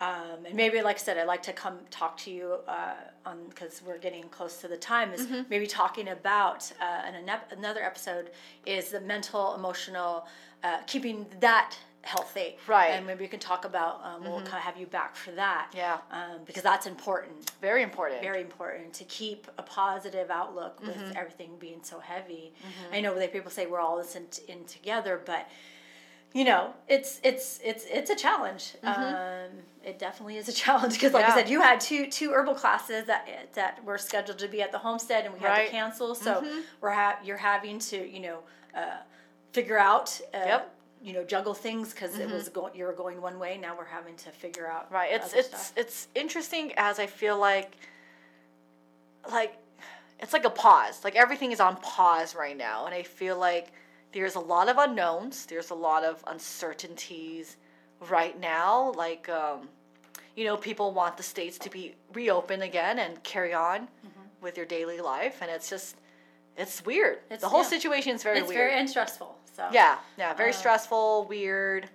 Um, 0.02 0.46
and 0.46 0.56
maybe, 0.56 0.82
like 0.82 0.96
I 0.96 1.00
said, 1.00 1.18
I'd 1.18 1.28
like 1.28 1.44
to 1.44 1.54
come 1.54 1.78
talk 1.92 2.18
to 2.20 2.32
you 2.32 2.58
uh, 2.68 2.94
on 3.26 3.38
because 3.50 3.82
we're 3.86 3.98
getting 4.00 4.24
close 4.30 4.60
to 4.62 4.68
the 4.68 4.78
time. 4.78 5.14
Is 5.14 5.28
maybe 5.50 5.68
talking 5.68 6.10
about 6.10 6.72
uh, 6.82 7.02
an 7.08 7.30
another 7.52 7.84
episode 7.84 8.32
is 8.66 8.90
the 8.90 9.02
mental, 9.02 9.54
emotional, 9.56 10.26
uh, 10.64 10.80
keeping 10.88 11.26
that 11.42 11.76
healthy. 12.02 12.56
Right. 12.68 12.92
And 12.92 13.06
maybe 13.06 13.22
we 13.22 13.28
can 13.28 13.40
talk 13.40 13.66
about. 13.66 14.02
Um, 14.04 14.24
We'll 14.24 14.38
kind 14.42 14.56
of 14.58 14.62
have 14.64 14.78
you 14.78 14.86
back 14.86 15.16
for 15.16 15.32
that. 15.32 15.72
Yeah. 15.76 15.98
Um, 16.12 16.40
because 16.46 16.64
that's 16.64 16.86
important 16.88 17.52
Very 17.62 17.84
important. 17.84 18.22
very 18.22 18.42
important 18.42 18.94
to 18.94 19.04
keep 19.06 19.48
a 19.58 19.64
positive 19.64 20.30
outlook 20.30 20.80
with 20.82 20.96
Mm-hmm. 20.96 21.18
everything 21.18 21.52
being 21.60 21.80
so 21.84 22.00
heavy. 22.00 22.54
I 22.92 23.02
know 23.02 23.18
that 23.20 23.34
people 23.34 23.52
say 23.52 23.66
we're 23.66 23.80
all 23.82 23.98
this 23.98 24.16
in, 24.16 24.26
in 24.48 24.64
together, 24.66 25.22
but 25.26 25.48
you 26.32 26.44
know, 26.46 26.74
it's 26.88 27.20
it's 27.24 27.60
it's 27.64 27.86
it's 27.90 28.12
a 28.12 28.16
challenge. 28.16 28.76
Um, 28.84 29.50
it 29.84 29.98
definitely 29.98 30.38
is 30.38 30.48
a 30.48 30.54
challenge 30.64 30.94
because, 30.94 31.12
like 31.12 31.24
Mm-hmm. 31.26 31.32
Yeah. 31.32 31.42
I 31.42 31.44
said, 31.44 31.50
you 31.50 31.62
had 31.62 31.80
two 31.82 32.08
two 32.10 32.32
herbal 32.32 32.54
classes 32.56 33.08
that 33.08 33.28
that 33.56 33.84
were 33.84 33.98
scheduled 33.98 34.38
to 34.40 34.48
be 34.48 34.62
at 34.62 34.72
the 34.72 34.78
homestead, 34.78 35.26
and 35.26 35.34
we 35.34 35.40
had 35.40 35.50
Right. 35.50 35.66
to 35.66 35.72
cancel. 35.72 36.14
So 36.16 36.46
we're 36.82 36.92
ha- 36.92 37.18
you're 37.24 37.38
having 37.38 37.80
to 37.80 37.98
you 38.08 38.20
know 38.20 38.40
uh, 38.76 38.98
figure 39.54 39.80
out. 39.80 40.20
Uh, 40.34 40.38
Yep. 40.46 40.76
You 41.02 41.14
know, 41.14 41.24
juggle 41.24 41.54
things 41.54 41.94
because 41.94 42.20
it 42.20 42.30
was 42.30 42.50
going. 42.50 42.76
You 42.76 42.84
were 42.86 42.94
going 42.94 43.22
one 43.22 43.40
way. 43.40 43.58
Now 43.58 43.76
we're 43.78 43.86
having 43.86 44.16
to 44.18 44.30
figure 44.32 44.68
out. 44.68 44.92
Right. 44.92 45.12
It's 45.14 45.34
it's 45.34 45.48
stuff. 45.48 45.74
it's 45.78 46.08
interesting 46.14 46.74
as 46.76 47.00
I 47.00 47.06
feel 47.08 47.40
like 47.40 47.78
like 49.32 49.58
it's 50.20 50.34
like 50.34 50.46
a 50.46 50.50
pause. 50.50 51.04
Like 51.04 51.16
everything 51.16 51.52
is 51.52 51.60
on 51.60 51.78
pause 51.78 52.36
right 52.36 52.58
now 52.58 52.86
and 52.86 52.94
I 52.94 53.04
feel 53.04 53.38
like 53.38 53.72
there's 54.12 54.36
a 54.36 54.40
lot 54.40 54.68
of 54.70 54.78
unknowns, 54.78 55.46
there's 55.46 55.70
a 55.70 55.76
lot 55.76 56.04
of 56.04 56.24
uncertainties 56.28 57.58
right 58.10 58.40
now 58.40 58.92
like 58.94 59.28
um 59.30 59.70
you 60.36 60.46
know, 60.46 60.56
people 60.56 60.94
want 60.94 61.18
the 61.18 61.24
states 61.24 61.58
to 61.60 61.70
be 61.70 61.96
reopened 62.14 62.64
again 62.64 63.00
and 63.00 63.22
carry 63.24 63.54
on 63.54 63.82
Mm-hmm. 63.82 64.22
with 64.42 64.58
your 64.58 64.66
daily 64.66 65.00
life 65.00 65.38
and 65.42 65.52
it's 65.52 65.70
just 65.70 65.96
it's 66.58 66.84
weird. 66.86 67.18
It's- 67.26 67.42
the 67.42 67.50
whole 67.50 67.62
yeah. 67.64 67.70
situation 67.70 68.16
is 68.16 68.24
very 68.24 68.40
it's 68.40 68.48
weird. 68.48 68.60
very 68.60 68.80
and 68.80 68.90
stressful. 68.90 69.38
So 69.56 69.68
yeah, 69.72 69.98
yeah, 70.18 70.34
very 70.34 70.52
Uh, 70.52 70.54
stressful, 70.54 71.26
weird. 71.26 71.90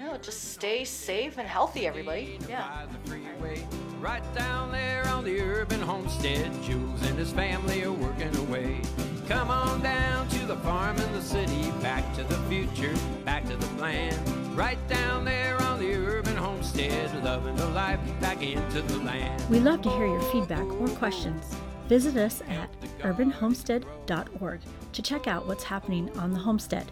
No, 0.00 0.16
just 0.16 0.52
stay 0.52 0.82
safe 0.82 1.36
and 1.36 1.46
healthy, 1.46 1.86
everybody. 1.86 2.38
Yeah. 2.48 2.62
by 2.62 2.86
the 2.86 3.10
freeway. 3.10 3.62
Right 4.00 4.24
down 4.34 4.72
there 4.72 5.06
on 5.08 5.24
the 5.24 5.38
urban 5.38 5.82
homestead, 5.82 6.50
Jules 6.62 7.02
and 7.06 7.18
his 7.18 7.32
family 7.32 7.84
are 7.84 7.92
working 7.92 8.34
away. 8.36 8.80
Come 9.28 9.50
on 9.50 9.82
down 9.82 10.26
to 10.28 10.46
the 10.46 10.56
farm 10.56 10.96
in 10.96 11.12
the 11.12 11.20
city, 11.20 11.70
back 11.82 12.04
to 12.14 12.24
the 12.24 12.38
future, 12.48 12.94
back 13.26 13.44
to 13.44 13.56
the 13.56 13.66
plan. 13.76 14.14
Right 14.56 14.80
down 14.88 15.26
there 15.26 15.60
on 15.64 15.78
the 15.78 15.92
urban 15.94 16.36
homestead, 16.36 17.22
loving 17.22 17.56
the 17.56 17.68
life 17.68 18.00
back 18.22 18.42
into 18.42 18.80
the 18.80 18.98
land. 18.98 19.42
We 19.50 19.60
love 19.60 19.82
to 19.82 19.90
hear 19.90 20.06
your 20.06 20.22
feedback 20.32 20.64
or 20.80 20.88
questions. 20.88 21.54
Visit 21.88 22.16
us 22.16 22.42
at 22.48 22.70
urbanhomestead.org 23.00 24.60
to 24.92 25.02
check 25.02 25.26
out 25.26 25.46
what's 25.46 25.64
happening 25.64 26.10
on 26.18 26.32
the 26.32 26.38
homestead. 26.38 26.90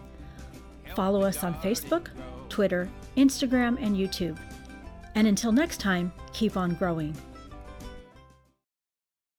Follow 0.95 1.23
us 1.23 1.43
on 1.43 1.55
Facebook, 1.55 2.09
Twitter, 2.49 2.87
Instagram, 3.17 3.81
and 3.81 3.95
YouTube. 3.95 4.37
And 5.15 5.27
until 5.27 5.51
next 5.51 5.79
time, 5.79 6.11
keep 6.33 6.57
on 6.57 6.75
growing. 6.75 7.15